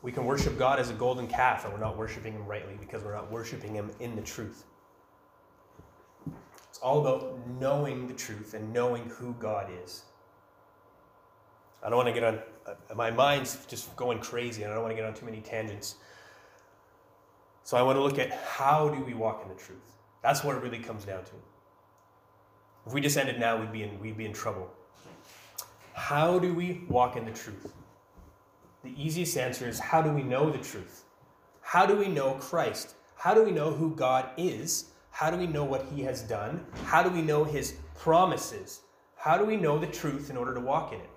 We 0.02 0.12
can 0.12 0.26
worship 0.26 0.58
God 0.58 0.80
as 0.80 0.90
a 0.90 0.94
golden 0.94 1.28
calf 1.28 1.64
and 1.64 1.74
we're 1.74 1.80
not 1.80 1.98
worshiping 1.98 2.34
him 2.34 2.46
rightly 2.46 2.76
because 2.80 3.04
we're 3.04 3.14
not 3.14 3.32
worshiping 3.32 3.76
him 3.76 3.92
in 4.00 4.16
the 4.16 4.22
truth. 4.22 4.66
It's 6.70 6.80
all 6.80 7.02
about 7.02 7.40
knowing 7.60 8.08
the 8.08 8.14
truth 8.14 8.54
and 8.54 8.74
knowing 8.74 9.10
who 9.10 9.36
God 9.40 9.70
is. 9.84 10.04
I 11.84 11.90
don't 11.90 11.98
want 11.98 12.08
to 12.08 12.14
get 12.14 12.24
on, 12.24 12.40
uh, 12.66 12.96
my 12.96 13.12
mind's 13.12 13.66
just 13.66 13.96
going 13.96 14.20
crazy 14.20 14.64
and 14.64 14.72
I 14.72 14.76
don't 14.76 14.84
want 14.84 14.96
to 14.96 14.96
get 14.96 15.06
on 15.06 15.14
too 15.14 15.26
many 15.26 15.42
tangents. 15.42 15.96
So 17.64 17.78
I 17.78 17.82
want 17.84 17.98
to 17.98 18.02
look 18.02 18.18
at 18.18 18.32
how 18.32 18.90
do 18.90 19.04
we 19.04 19.14
walk 19.14 19.42
in 19.44 19.50
the 19.50 19.62
truth. 19.62 19.80
That's 20.24 20.44
what 20.44 20.56
it 20.56 20.64
really 20.64 20.80
comes 20.80 21.06
down 21.06 21.24
to. 21.26 21.32
If 22.88 22.94
we 22.94 23.02
just 23.02 23.18
ended 23.18 23.40
now, 23.40 23.60
we'd 23.60 23.72
be 23.72 23.84
in, 23.84 24.00
we'd 24.00 24.18
be 24.18 24.26
in 24.26 24.34
trouble. 24.34 24.72
How 25.94 26.40
do 26.40 26.54
we 26.54 26.84
walk 26.90 27.16
in 27.16 27.26
the 27.26 27.32
truth? 27.32 27.72
The 28.84 28.94
easiest 28.98 29.38
answer 29.38 29.68
is 29.68 29.80
how 29.80 30.02
do 30.02 30.12
we 30.12 30.24
know 30.24 30.50
the 30.50 30.58
truth? 30.58 31.04
How 31.62 31.86
do 31.86 31.96
we 31.96 32.08
know 32.08 32.34
Christ? 32.36 32.96
How 33.16 33.34
do 33.34 33.44
we 33.44 33.52
know 33.52 33.72
who 33.72 33.96
God 33.96 34.30
is? 34.38 34.92
How 35.12 35.30
do 35.30 35.38
we 35.38 35.46
know 35.46 35.64
what 35.64 35.86
He 35.94 36.02
has 36.02 36.22
done? 36.22 36.66
How 36.86 37.04
do 37.04 37.10
we 37.10 37.22
know 37.22 37.44
His 37.44 37.76
promises? 37.96 38.82
How 39.16 39.38
do 39.38 39.46
we 39.46 39.56
know 39.56 39.78
the 39.78 39.88
truth 39.88 40.30
in 40.30 40.38
order 40.38 40.54
to 40.56 40.60
walk 40.60 40.94
in 40.94 41.00
it? 41.00 41.10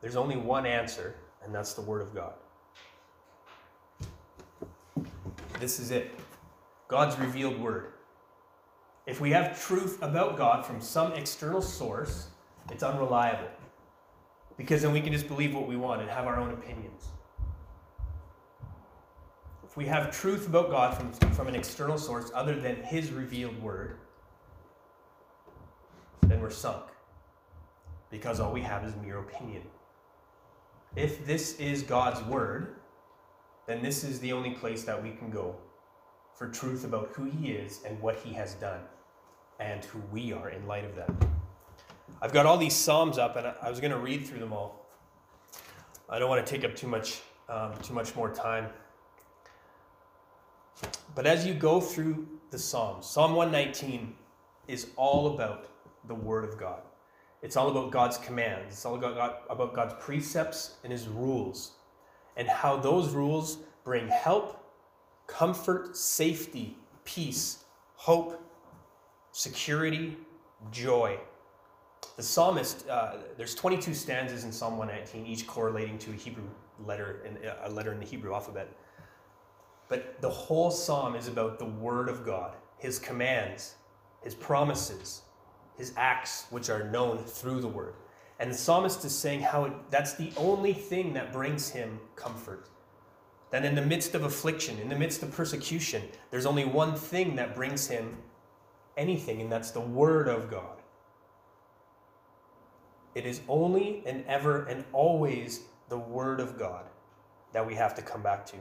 There's 0.00 0.16
only 0.16 0.36
one 0.36 0.64
answer, 0.64 1.16
and 1.44 1.54
that's 1.54 1.74
the 1.74 1.82
Word 1.82 2.00
of 2.00 2.14
God. 2.14 2.32
This 5.60 5.78
is 5.78 5.90
it 5.90 6.18
God's 6.88 7.18
revealed 7.18 7.60
Word. 7.60 7.92
If 9.06 9.20
we 9.20 9.30
have 9.32 9.62
truth 9.62 10.02
about 10.02 10.36
God 10.36 10.64
from 10.64 10.80
some 10.80 11.12
external 11.12 11.62
source, 11.62 12.28
it's 12.70 12.82
unreliable. 12.82 13.48
Because 14.56 14.82
then 14.82 14.92
we 14.92 15.00
can 15.00 15.12
just 15.12 15.28
believe 15.28 15.54
what 15.54 15.68
we 15.68 15.76
want 15.76 16.00
and 16.00 16.10
have 16.10 16.26
our 16.26 16.38
own 16.38 16.52
opinions. 16.52 17.08
If 19.64 19.76
we 19.76 19.86
have 19.86 20.10
truth 20.10 20.46
about 20.46 20.70
God 20.70 20.96
from, 20.96 21.12
from 21.32 21.48
an 21.48 21.54
external 21.54 21.98
source 21.98 22.30
other 22.34 22.58
than 22.58 22.76
His 22.76 23.12
revealed 23.12 23.60
word, 23.60 23.98
then 26.22 26.40
we're 26.40 26.50
sunk. 26.50 26.84
Because 28.10 28.40
all 28.40 28.52
we 28.52 28.62
have 28.62 28.84
is 28.84 28.94
mere 28.96 29.18
opinion. 29.18 29.62
If 30.94 31.26
this 31.26 31.58
is 31.58 31.82
God's 31.82 32.22
word, 32.22 32.76
then 33.66 33.82
this 33.82 34.04
is 34.04 34.18
the 34.20 34.32
only 34.32 34.52
place 34.52 34.84
that 34.84 35.02
we 35.02 35.10
can 35.10 35.30
go 35.30 35.56
for 36.34 36.48
truth 36.48 36.84
about 36.84 37.10
who 37.14 37.24
He 37.24 37.50
is 37.50 37.80
and 37.84 38.00
what 38.00 38.16
He 38.16 38.32
has 38.32 38.54
done 38.54 38.80
and 39.60 39.84
who 39.84 39.98
we 40.10 40.32
are 40.32 40.50
in 40.50 40.66
light 40.66 40.84
of 40.84 40.94
that. 40.96 41.10
I've 42.20 42.32
got 42.32 42.46
all 42.46 42.56
these 42.56 42.74
Psalms 42.74 43.18
up, 43.18 43.36
and 43.36 43.46
I 43.46 43.68
was 43.68 43.78
going 43.78 43.90
to 43.90 43.98
read 43.98 44.26
through 44.26 44.38
them 44.38 44.52
all. 44.52 44.86
I 46.08 46.18
don't 46.18 46.30
want 46.30 46.44
to 46.44 46.50
take 46.50 46.64
up 46.64 46.74
too 46.74 46.86
much, 46.86 47.20
um, 47.48 47.72
too 47.82 47.92
much 47.92 48.16
more 48.16 48.30
time. 48.30 48.68
But 51.14 51.26
as 51.26 51.46
you 51.46 51.52
go 51.52 51.80
through 51.80 52.26
the 52.50 52.58
Psalms, 52.58 53.06
Psalm 53.06 53.34
119 53.34 54.14
is 54.66 54.88
all 54.96 55.34
about 55.34 55.68
the 56.06 56.14
Word 56.14 56.44
of 56.44 56.58
God. 56.58 56.80
It's 57.42 57.56
all 57.56 57.68
about 57.68 57.90
God's 57.90 58.16
commands. 58.18 58.72
It's 58.72 58.84
all 58.86 58.94
about, 58.94 59.42
about 59.50 59.74
God's 59.74 59.94
precepts 60.00 60.76
and 60.84 60.92
His 60.92 61.08
rules, 61.08 61.72
and 62.36 62.48
how 62.48 62.76
those 62.76 63.10
rules 63.10 63.58
bring 63.84 64.08
help, 64.08 64.64
comfort, 65.26 65.96
safety, 65.96 66.76
peace, 67.04 67.64
hope, 67.94 68.42
security, 69.32 70.16
joy. 70.70 71.18
The 72.16 72.22
psalmist, 72.22 72.88
uh, 72.88 73.16
there's 73.36 73.54
22 73.54 73.92
stanzas 73.92 74.44
in 74.44 74.52
Psalm 74.52 74.78
119, 74.78 75.26
each 75.26 75.46
correlating 75.46 75.98
to 75.98 76.12
a 76.12 76.14
Hebrew 76.14 76.44
letter, 76.84 77.22
in, 77.24 77.38
a 77.64 77.70
letter 77.70 77.92
in 77.92 78.00
the 78.00 78.06
Hebrew 78.06 78.32
alphabet. 78.32 78.68
But 79.88 80.20
the 80.20 80.30
whole 80.30 80.70
psalm 80.70 81.14
is 81.14 81.28
about 81.28 81.58
the 81.58 81.66
Word 81.66 82.08
of 82.08 82.24
God, 82.24 82.54
His 82.78 82.98
commands, 82.98 83.74
His 84.22 84.34
promises, 84.34 85.22
His 85.76 85.92
acts, 85.96 86.46
which 86.50 86.70
are 86.70 86.90
known 86.90 87.18
through 87.18 87.60
the 87.60 87.68
Word. 87.68 87.94
And 88.38 88.50
the 88.50 88.56
psalmist 88.56 89.04
is 89.04 89.14
saying 89.14 89.40
how 89.40 89.64
it, 89.64 89.72
that's 89.90 90.14
the 90.14 90.30
only 90.36 90.72
thing 90.72 91.14
that 91.14 91.32
brings 91.32 91.70
him 91.70 91.98
comfort. 92.16 92.68
That 93.50 93.64
in 93.64 93.74
the 93.74 93.82
midst 93.82 94.14
of 94.14 94.24
affliction, 94.24 94.78
in 94.78 94.88
the 94.88 94.98
midst 94.98 95.22
of 95.22 95.32
persecution, 95.32 96.02
there's 96.30 96.46
only 96.46 96.64
one 96.64 96.94
thing 96.94 97.36
that 97.36 97.54
brings 97.54 97.86
him 97.86 98.16
anything, 98.96 99.40
and 99.40 99.50
that's 99.50 99.70
the 99.70 99.80
Word 99.80 100.28
of 100.28 100.50
God. 100.50 100.75
It 103.16 103.24
is 103.24 103.40
only 103.48 104.02
and 104.04 104.26
ever 104.26 104.66
and 104.66 104.84
always 104.92 105.60
the 105.88 105.96
Word 105.96 106.38
of 106.38 106.58
God 106.58 106.84
that 107.54 107.66
we 107.66 107.74
have 107.74 107.94
to 107.94 108.02
come 108.02 108.22
back 108.22 108.44
to. 108.44 108.56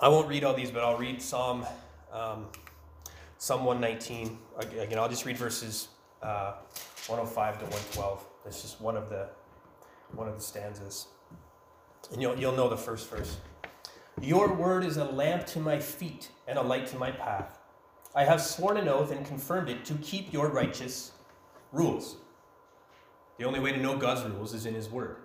I 0.00 0.08
won't 0.08 0.26
read 0.28 0.42
all 0.42 0.52
these, 0.52 0.72
but 0.72 0.82
I'll 0.82 0.98
read 0.98 1.22
Psalm 1.22 1.64
um, 2.12 2.46
Psalm 3.38 3.64
119. 3.64 4.36
Again, 4.58 4.98
I'll 4.98 5.08
just 5.08 5.24
read 5.24 5.36
verses 5.36 5.90
uh, 6.24 6.54
105 7.06 7.58
to 7.58 7.64
112. 7.66 8.26
That's 8.42 8.60
just 8.60 8.80
one 8.80 8.96
of 8.96 9.08
the 9.08 9.28
one 10.10 10.26
of 10.26 10.34
the 10.34 10.42
stanzas, 10.42 11.06
and 12.12 12.20
you'll 12.20 12.36
you'll 12.36 12.56
know 12.56 12.68
the 12.68 12.76
first 12.76 13.08
verse. 13.08 13.36
Your 14.20 14.52
word 14.52 14.84
is 14.84 14.96
a 14.96 15.04
lamp 15.04 15.46
to 15.46 15.60
my 15.60 15.78
feet 15.78 16.30
and 16.48 16.58
a 16.58 16.62
light 16.62 16.88
to 16.88 16.96
my 16.96 17.12
path. 17.12 17.60
I 18.12 18.24
have 18.24 18.40
sworn 18.40 18.76
an 18.76 18.88
oath 18.88 19.12
and 19.12 19.24
confirmed 19.24 19.68
it 19.68 19.84
to 19.84 19.94
keep 19.94 20.32
your 20.32 20.48
righteous 20.48 21.12
rules. 21.74 22.16
The 23.38 23.44
only 23.44 23.60
way 23.60 23.72
to 23.72 23.80
know 23.80 23.96
God's 23.96 24.22
rules 24.30 24.54
is 24.54 24.64
in 24.64 24.74
His 24.74 24.88
Word. 24.88 25.16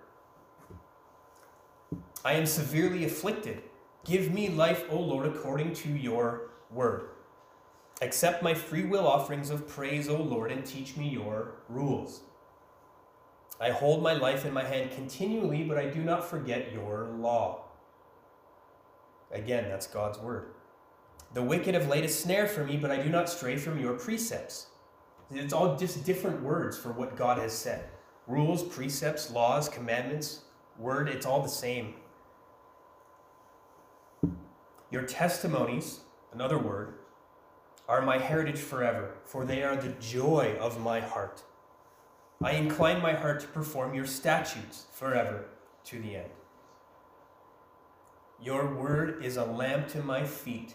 I 2.24 2.34
am 2.34 2.44
severely 2.44 3.04
afflicted. 3.04 3.62
Give 4.04 4.32
me 4.32 4.48
life, 4.48 4.84
O 4.90 4.98
Lord, 4.98 5.26
according 5.26 5.72
to 5.74 5.88
your 5.88 6.50
word. 6.70 7.10
Accept 8.02 8.42
my 8.42 8.54
free 8.54 8.84
will 8.84 9.06
offerings 9.06 9.50
of 9.50 9.68
praise, 9.68 10.08
O 10.08 10.16
Lord, 10.16 10.50
and 10.50 10.64
teach 10.64 10.96
me 10.96 11.08
your 11.08 11.52
rules. 11.68 12.22
I 13.60 13.70
hold 13.70 14.02
my 14.02 14.14
life 14.14 14.46
in 14.46 14.54
my 14.54 14.64
hand 14.64 14.90
continually, 14.90 15.64
but 15.64 15.76
I 15.76 15.86
do 15.86 16.02
not 16.02 16.28
forget 16.28 16.72
your 16.72 17.10
law. 17.18 17.64
Again, 19.30 19.68
that's 19.68 19.86
God's 19.86 20.18
word. 20.18 20.46
The 21.34 21.42
wicked 21.42 21.74
have 21.74 21.88
laid 21.88 22.04
a 22.04 22.08
snare 22.08 22.46
for 22.46 22.64
me, 22.64 22.76
but 22.76 22.90
I 22.90 23.02
do 23.02 23.10
not 23.10 23.28
stray 23.28 23.56
from 23.56 23.78
your 23.78 23.94
precepts. 23.94 24.69
It's 25.32 25.52
all 25.52 25.76
just 25.76 26.04
different 26.04 26.42
words 26.42 26.76
for 26.76 26.92
what 26.92 27.16
God 27.16 27.38
has 27.38 27.52
said 27.52 27.88
rules, 28.26 28.62
precepts, 28.62 29.30
laws, 29.30 29.68
commandments, 29.68 30.42
word, 30.78 31.08
it's 31.08 31.26
all 31.26 31.42
the 31.42 31.48
same. 31.48 31.94
Your 34.90 35.02
testimonies, 35.02 36.00
another 36.32 36.58
word, 36.58 36.94
are 37.88 38.02
my 38.02 38.18
heritage 38.18 38.58
forever, 38.58 39.14
for 39.24 39.44
they 39.44 39.62
are 39.62 39.76
the 39.76 39.94
joy 40.00 40.56
of 40.60 40.80
my 40.80 41.00
heart. 41.00 41.42
I 42.42 42.52
incline 42.52 43.02
my 43.02 43.12
heart 43.12 43.40
to 43.40 43.48
perform 43.48 43.94
your 43.94 44.06
statutes 44.06 44.86
forever 44.92 45.46
to 45.84 46.00
the 46.00 46.16
end. 46.16 46.30
Your 48.42 48.74
word 48.74 49.24
is 49.24 49.36
a 49.36 49.44
lamp 49.44 49.88
to 49.88 50.02
my 50.02 50.24
feet 50.24 50.74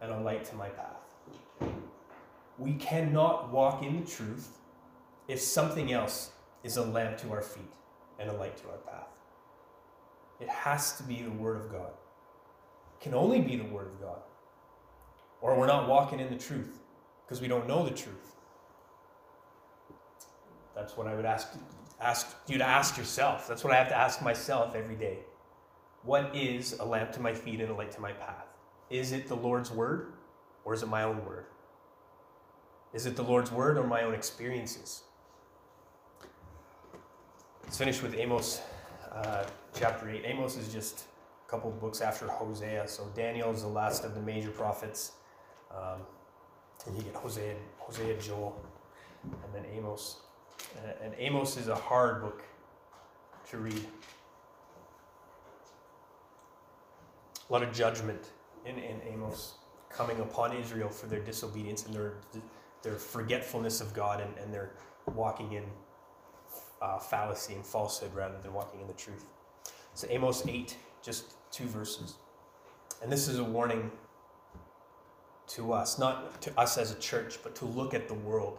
and 0.00 0.12
a 0.12 0.20
light 0.20 0.44
to 0.46 0.54
my 0.54 0.68
path. 0.68 1.01
We 2.62 2.74
cannot 2.74 3.50
walk 3.50 3.82
in 3.82 4.04
the 4.04 4.06
truth 4.08 4.56
if 5.26 5.40
something 5.40 5.92
else 5.92 6.30
is 6.62 6.76
a 6.76 6.84
lamp 6.84 7.18
to 7.18 7.32
our 7.32 7.42
feet 7.42 7.72
and 8.20 8.30
a 8.30 8.32
light 8.34 8.56
to 8.58 8.68
our 8.68 8.76
path. 8.76 9.08
It 10.38 10.48
has 10.48 10.96
to 10.98 11.02
be 11.02 11.22
the 11.22 11.32
Word 11.32 11.56
of 11.56 11.72
God. 11.72 11.90
It 11.90 13.02
can 13.02 13.14
only 13.14 13.40
be 13.40 13.56
the 13.56 13.64
Word 13.64 13.88
of 13.88 14.00
God. 14.00 14.20
Or 15.40 15.58
we're 15.58 15.66
not 15.66 15.88
walking 15.88 16.20
in 16.20 16.30
the 16.30 16.38
truth 16.38 16.78
because 17.24 17.40
we 17.40 17.48
don't 17.48 17.66
know 17.66 17.84
the 17.84 17.90
truth. 17.90 18.36
That's 20.72 20.96
what 20.96 21.08
I 21.08 21.16
would 21.16 21.26
ask, 21.26 21.48
ask 22.00 22.28
you 22.46 22.58
to 22.58 22.64
ask 22.64 22.96
yourself. 22.96 23.48
That's 23.48 23.64
what 23.64 23.72
I 23.72 23.76
have 23.76 23.88
to 23.88 23.98
ask 23.98 24.22
myself 24.22 24.76
every 24.76 24.94
day. 24.94 25.18
What 26.04 26.30
is 26.32 26.74
a 26.78 26.84
lamp 26.84 27.10
to 27.14 27.20
my 27.20 27.34
feet 27.34 27.60
and 27.60 27.70
a 27.70 27.74
light 27.74 27.90
to 27.90 28.00
my 28.00 28.12
path? 28.12 28.46
Is 28.88 29.10
it 29.10 29.26
the 29.26 29.34
Lord's 29.36 29.72
word 29.72 30.12
or 30.64 30.74
is 30.74 30.84
it 30.84 30.88
my 30.88 31.02
own 31.02 31.26
word? 31.26 31.46
Is 32.92 33.06
it 33.06 33.16
the 33.16 33.22
Lord's 33.22 33.50
word 33.50 33.78
or 33.78 33.86
my 33.86 34.02
own 34.02 34.14
experiences? 34.14 35.04
Let's 37.64 37.78
finish 37.78 38.02
with 38.02 38.14
Amos 38.14 38.60
uh, 39.10 39.44
chapter 39.74 40.10
8. 40.10 40.22
Amos 40.26 40.58
is 40.58 40.70
just 40.70 41.06
a 41.46 41.50
couple 41.50 41.70
books 41.70 42.02
after 42.02 42.28
Hosea. 42.28 42.86
So 42.86 43.10
Daniel 43.14 43.50
is 43.50 43.62
the 43.62 43.68
last 43.68 44.04
of 44.04 44.14
the 44.14 44.20
major 44.20 44.50
prophets. 44.50 45.12
Um, 45.70 46.00
and 46.86 46.96
you 46.96 47.02
get 47.02 47.14
Hosea, 47.14 47.54
Hosea, 47.78 48.20
Joel, 48.20 48.60
and 49.24 49.54
then 49.54 49.64
Amos. 49.74 50.16
And, 50.76 50.92
and 51.02 51.14
Amos 51.18 51.56
is 51.56 51.68
a 51.68 51.74
hard 51.74 52.20
book 52.20 52.42
to 53.48 53.56
read. 53.56 53.86
A 57.48 57.52
lot 57.52 57.62
of 57.62 57.72
judgment 57.72 58.32
in, 58.66 58.76
in 58.78 59.00
Amos 59.10 59.54
coming 59.88 60.20
upon 60.20 60.54
Israel 60.54 60.90
for 60.90 61.06
their 61.06 61.20
disobedience 61.20 61.86
and 61.86 61.94
their, 61.94 62.14
their 62.82 62.94
forgetfulness 62.94 63.80
of 63.80 63.94
God 63.94 64.20
and, 64.20 64.36
and 64.38 64.52
their 64.52 64.70
walking 65.14 65.52
in 65.52 65.64
uh, 66.80 66.98
fallacy 66.98 67.54
and 67.54 67.64
falsehood 67.64 68.14
rather 68.14 68.38
than 68.38 68.52
walking 68.52 68.80
in 68.80 68.86
the 68.86 68.92
truth. 68.94 69.24
So, 69.94 70.06
Amos 70.10 70.46
8, 70.46 70.76
just 71.02 71.34
two 71.50 71.66
verses. 71.66 72.14
And 73.02 73.10
this 73.10 73.28
is 73.28 73.38
a 73.38 73.44
warning 73.44 73.90
to 75.48 75.72
us, 75.72 75.98
not 75.98 76.40
to 76.42 76.58
us 76.58 76.78
as 76.78 76.92
a 76.92 76.98
church, 76.98 77.38
but 77.42 77.54
to 77.56 77.64
look 77.64 77.94
at 77.94 78.08
the 78.08 78.14
world 78.14 78.58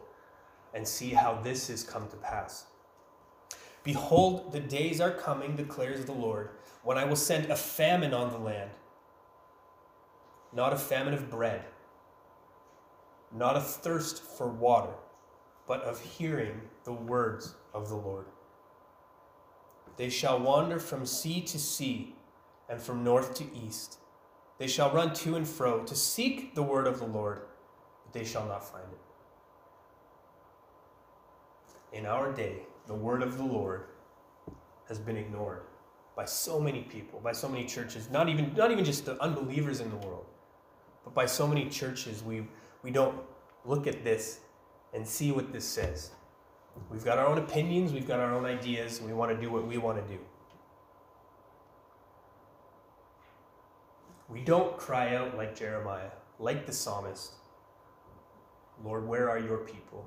and 0.74 0.88
see 0.88 1.10
how 1.10 1.36
this 1.36 1.68
has 1.68 1.84
come 1.84 2.08
to 2.10 2.16
pass. 2.18 2.66
Behold, 3.84 4.52
the 4.52 4.60
days 4.60 5.02
are 5.02 5.12
coming, 5.12 5.56
declares 5.56 6.06
the 6.06 6.14
Lord, 6.14 6.50
when 6.84 6.98
I 6.98 7.06
will 7.06 7.16
send 7.16 7.50
a 7.50 7.56
famine 7.56 8.14
on 8.14 8.32
the 8.32 8.38
land. 8.38 8.72
Not 10.54 10.72
a 10.72 10.78
famine 10.78 11.14
of 11.14 11.30
bread, 11.30 11.66
not 13.36 13.58
a 13.58 13.62
thirst 13.62 14.24
for 14.24 14.48
water, 14.48 14.94
but 15.68 15.82
of 15.82 16.00
hearing 16.00 16.62
the 16.84 16.94
words 16.94 17.56
of 17.74 17.90
the 17.90 17.96
Lord. 17.96 18.26
They 19.98 20.10
shall 20.10 20.40
wander 20.40 20.80
from 20.80 21.06
sea 21.06 21.42
to 21.42 21.60
sea 21.60 22.16
and 22.70 22.82
from 22.82 23.04
north 23.04 23.36
to 23.36 23.46
east. 23.56 23.98
They 24.58 24.68
shall 24.68 24.92
run 24.92 25.14
to 25.16 25.36
and 25.36 25.48
fro 25.48 25.84
to 25.84 25.96
seek 25.96 26.56
the 26.56 26.64
word 26.64 26.88
of 26.88 27.00
the 27.00 27.06
Lord, 27.06 27.42
but 28.04 28.14
they 28.14 28.26
shall 28.26 28.46
not 28.46 28.70
find 28.70 28.86
it. 28.92 29.00
In 31.98 32.06
our 32.06 32.32
day, 32.32 32.64
the 32.88 32.96
word 32.96 33.22
of 33.22 33.38
the 33.38 33.44
Lord 33.44 33.86
has 34.88 35.00
been 35.00 35.18
ignored 35.18 35.64
by 36.16 36.26
so 36.26 36.60
many 36.60 36.84
people, 36.84 37.20
by 37.20 37.32
so 37.32 37.48
many 37.48 37.66
churches, 37.66 38.10
not 38.10 38.30
even, 38.30 38.54
not 38.56 38.72
even 38.72 38.86
just 38.86 39.06
the 39.06 39.22
unbelievers 39.22 39.80
in 39.80 39.90
the 39.90 39.96
world, 39.98 40.26
but 41.04 41.14
by 41.14 41.26
so 41.26 41.48
many 41.48 41.70
churches. 41.70 42.24
We, 42.24 42.48
we 42.84 42.92
don't 42.92 43.18
look 43.66 43.88
at 43.88 44.04
this 44.04 44.42
and 44.94 45.08
see 45.08 45.32
what 45.32 45.52
this 45.52 45.66
says. 45.66 46.12
We've 46.92 47.06
got 47.06 47.18
our 47.18 47.28
own 47.28 47.38
opinions, 47.38 47.94
we've 47.94 48.08
got 48.08 48.20
our 48.20 48.34
own 48.34 48.46
ideas, 48.46 49.00
and 49.00 49.08
we 49.08 49.14
want 49.14 49.32
to 49.32 49.40
do 49.40 49.52
what 49.52 49.66
we 49.66 49.78
want 49.78 50.06
to 50.06 50.14
do. 50.14 50.20
We 54.28 54.42
don't 54.42 54.78
cry 54.78 55.16
out 55.16 55.38
like 55.38 55.56
Jeremiah, 55.56 56.10
like 56.40 56.66
the 56.66 56.74
psalmist 56.74 57.34
Lord, 58.84 59.08
where 59.08 59.30
are 59.30 59.40
your 59.40 59.60
people? 59.60 60.06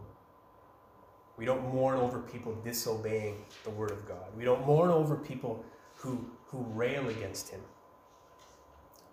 We 1.37 1.45
don't 1.45 1.73
mourn 1.73 1.99
over 1.99 2.21
people 2.21 2.55
disobeying 2.65 3.45
the 3.65 3.71
word 3.71 3.91
of 3.91 4.07
God. 4.07 4.27
We 4.37 4.45
don't 4.45 4.67
mourn 4.67 4.91
over 4.91 5.17
people 5.17 5.65
who, 5.95 6.27
who 6.47 6.63
rail 6.75 7.09
against 7.09 7.51
him. 7.51 7.61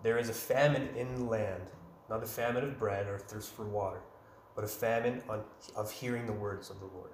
There 0.02 0.18
is 0.18 0.28
a 0.28 0.34
famine 0.34 0.88
in 0.96 1.14
the 1.14 1.24
land, 1.24 1.62
not 2.08 2.22
a 2.22 2.26
famine 2.26 2.64
of 2.64 2.78
bread 2.78 3.06
or 3.06 3.18
thirst 3.18 3.54
for 3.54 3.64
water, 3.64 4.00
but 4.54 4.64
a 4.64 4.68
famine 4.68 5.22
on, 5.28 5.42
of 5.76 5.90
hearing 5.90 6.26
the 6.26 6.32
words 6.32 6.70
of 6.70 6.80
the 6.80 6.86
Lord. 6.86 7.10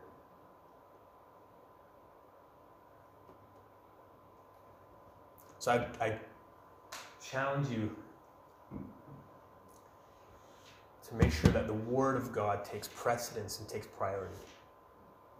So 5.59 5.73
I, 5.73 6.05
I 6.05 6.19
challenge 7.23 7.69
you 7.69 7.95
to 11.07 11.15
make 11.17 11.33
sure 11.33 11.51
that 11.51 11.67
the 11.67 11.75
Word 11.75 12.17
of 12.17 12.33
God 12.33 12.65
takes 12.65 12.89
precedence 12.89 13.59
and 13.59 13.69
takes 13.69 13.87
priority. 13.87 14.35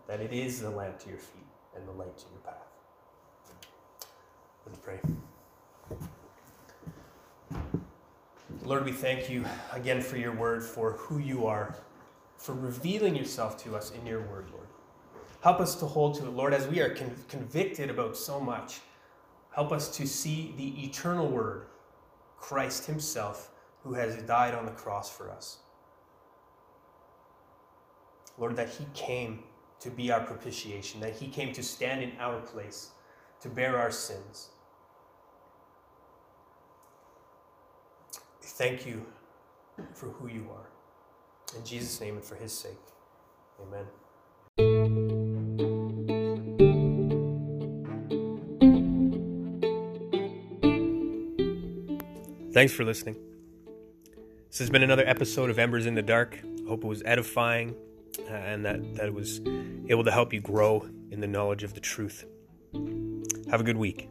That 0.07 0.21
it 0.21 0.33
is 0.33 0.61
the 0.61 0.71
lamp 0.71 0.99
to 1.01 1.09
your 1.09 1.19
feet 1.19 1.47
and 1.75 1.87
the 1.89 1.93
light 1.93 2.19
to 2.19 2.25
your 2.33 2.41
path. 2.41 2.67
Let's 4.67 4.79
pray. 4.79 5.01
Lord, 8.71 8.85
we 8.85 8.93
thank 8.93 9.29
you 9.29 9.45
again 9.73 10.01
for 10.01 10.17
your 10.17 10.33
word, 10.33 10.63
for 10.63 10.93
who 10.93 11.19
you 11.19 11.45
are, 11.45 11.75
for 12.37 12.55
revealing 12.55 13.17
yourself 13.17 13.61
to 13.65 13.75
us 13.75 13.91
in 13.91 14.07
your 14.07 14.21
word, 14.21 14.49
Lord. 14.53 14.69
Help 15.41 15.59
us 15.59 15.75
to 15.75 15.87
hold 15.87 16.15
to 16.15 16.27
it, 16.29 16.31
Lord, 16.31 16.55
as 16.55 16.69
we 16.69 16.79
are 16.79 16.95
con- 16.95 17.17
convicted 17.29 17.91
about 17.91 18.17
so 18.17 18.39
much. 18.39 18.79
Help 19.53 19.73
us 19.73 19.89
to 19.97 20.07
see 20.07 20.55
the 20.57 20.85
eternal 20.85 21.27
Word, 21.27 21.67
Christ 22.39 22.87
Himself, 22.87 23.51
who 23.83 23.95
has 23.95 24.23
died 24.23 24.55
on 24.55 24.67
the 24.67 24.71
cross 24.71 25.11
for 25.11 25.33
us. 25.33 25.59
Lord, 28.39 28.55
that 28.55 28.69
He 28.69 28.87
came 28.95 29.43
to 29.81 29.91
be 29.91 30.13
our 30.13 30.21
propitiation, 30.21 31.01
that 31.01 31.17
He 31.17 31.27
came 31.27 31.53
to 31.55 31.63
stand 31.65 32.05
in 32.05 32.13
our 32.21 32.39
place, 32.39 32.91
to 33.41 33.49
bear 33.49 33.77
our 33.77 33.91
sins. 33.91 34.51
Thank 38.61 38.85
you 38.85 39.07
for 39.95 40.11
who 40.11 40.29
you 40.29 40.47
are. 40.55 40.69
In 41.57 41.65
Jesus' 41.65 41.99
name 41.99 42.17
and 42.17 42.25
for 42.25 42.35
His 42.35 42.53
sake. 42.53 42.77
Amen. 43.59 43.87
Thanks 52.53 52.75
for 52.75 52.85
listening. 52.85 53.17
This 54.51 54.59
has 54.59 54.69
been 54.69 54.83
another 54.83 55.05
episode 55.07 55.49
of 55.49 55.59
Embers 55.59 55.87
in 55.87 55.95
the 55.95 56.03
Dark. 56.03 56.39
I 56.45 56.69
hope 56.69 56.85
it 56.85 56.87
was 56.87 57.03
edifying 57.07 57.75
uh, 58.29 58.33
and 58.33 58.67
that, 58.67 58.97
that 58.97 59.07
it 59.07 59.15
was 59.15 59.41
able 59.89 60.05
to 60.05 60.11
help 60.11 60.35
you 60.35 60.41
grow 60.43 60.87
in 61.11 61.21
the 61.21 61.27
knowledge 61.27 61.63
of 61.63 61.73
the 61.73 61.81
truth. 61.81 62.27
Have 63.51 63.63
a 63.63 63.65
good 63.65 63.79
week. 63.79 64.11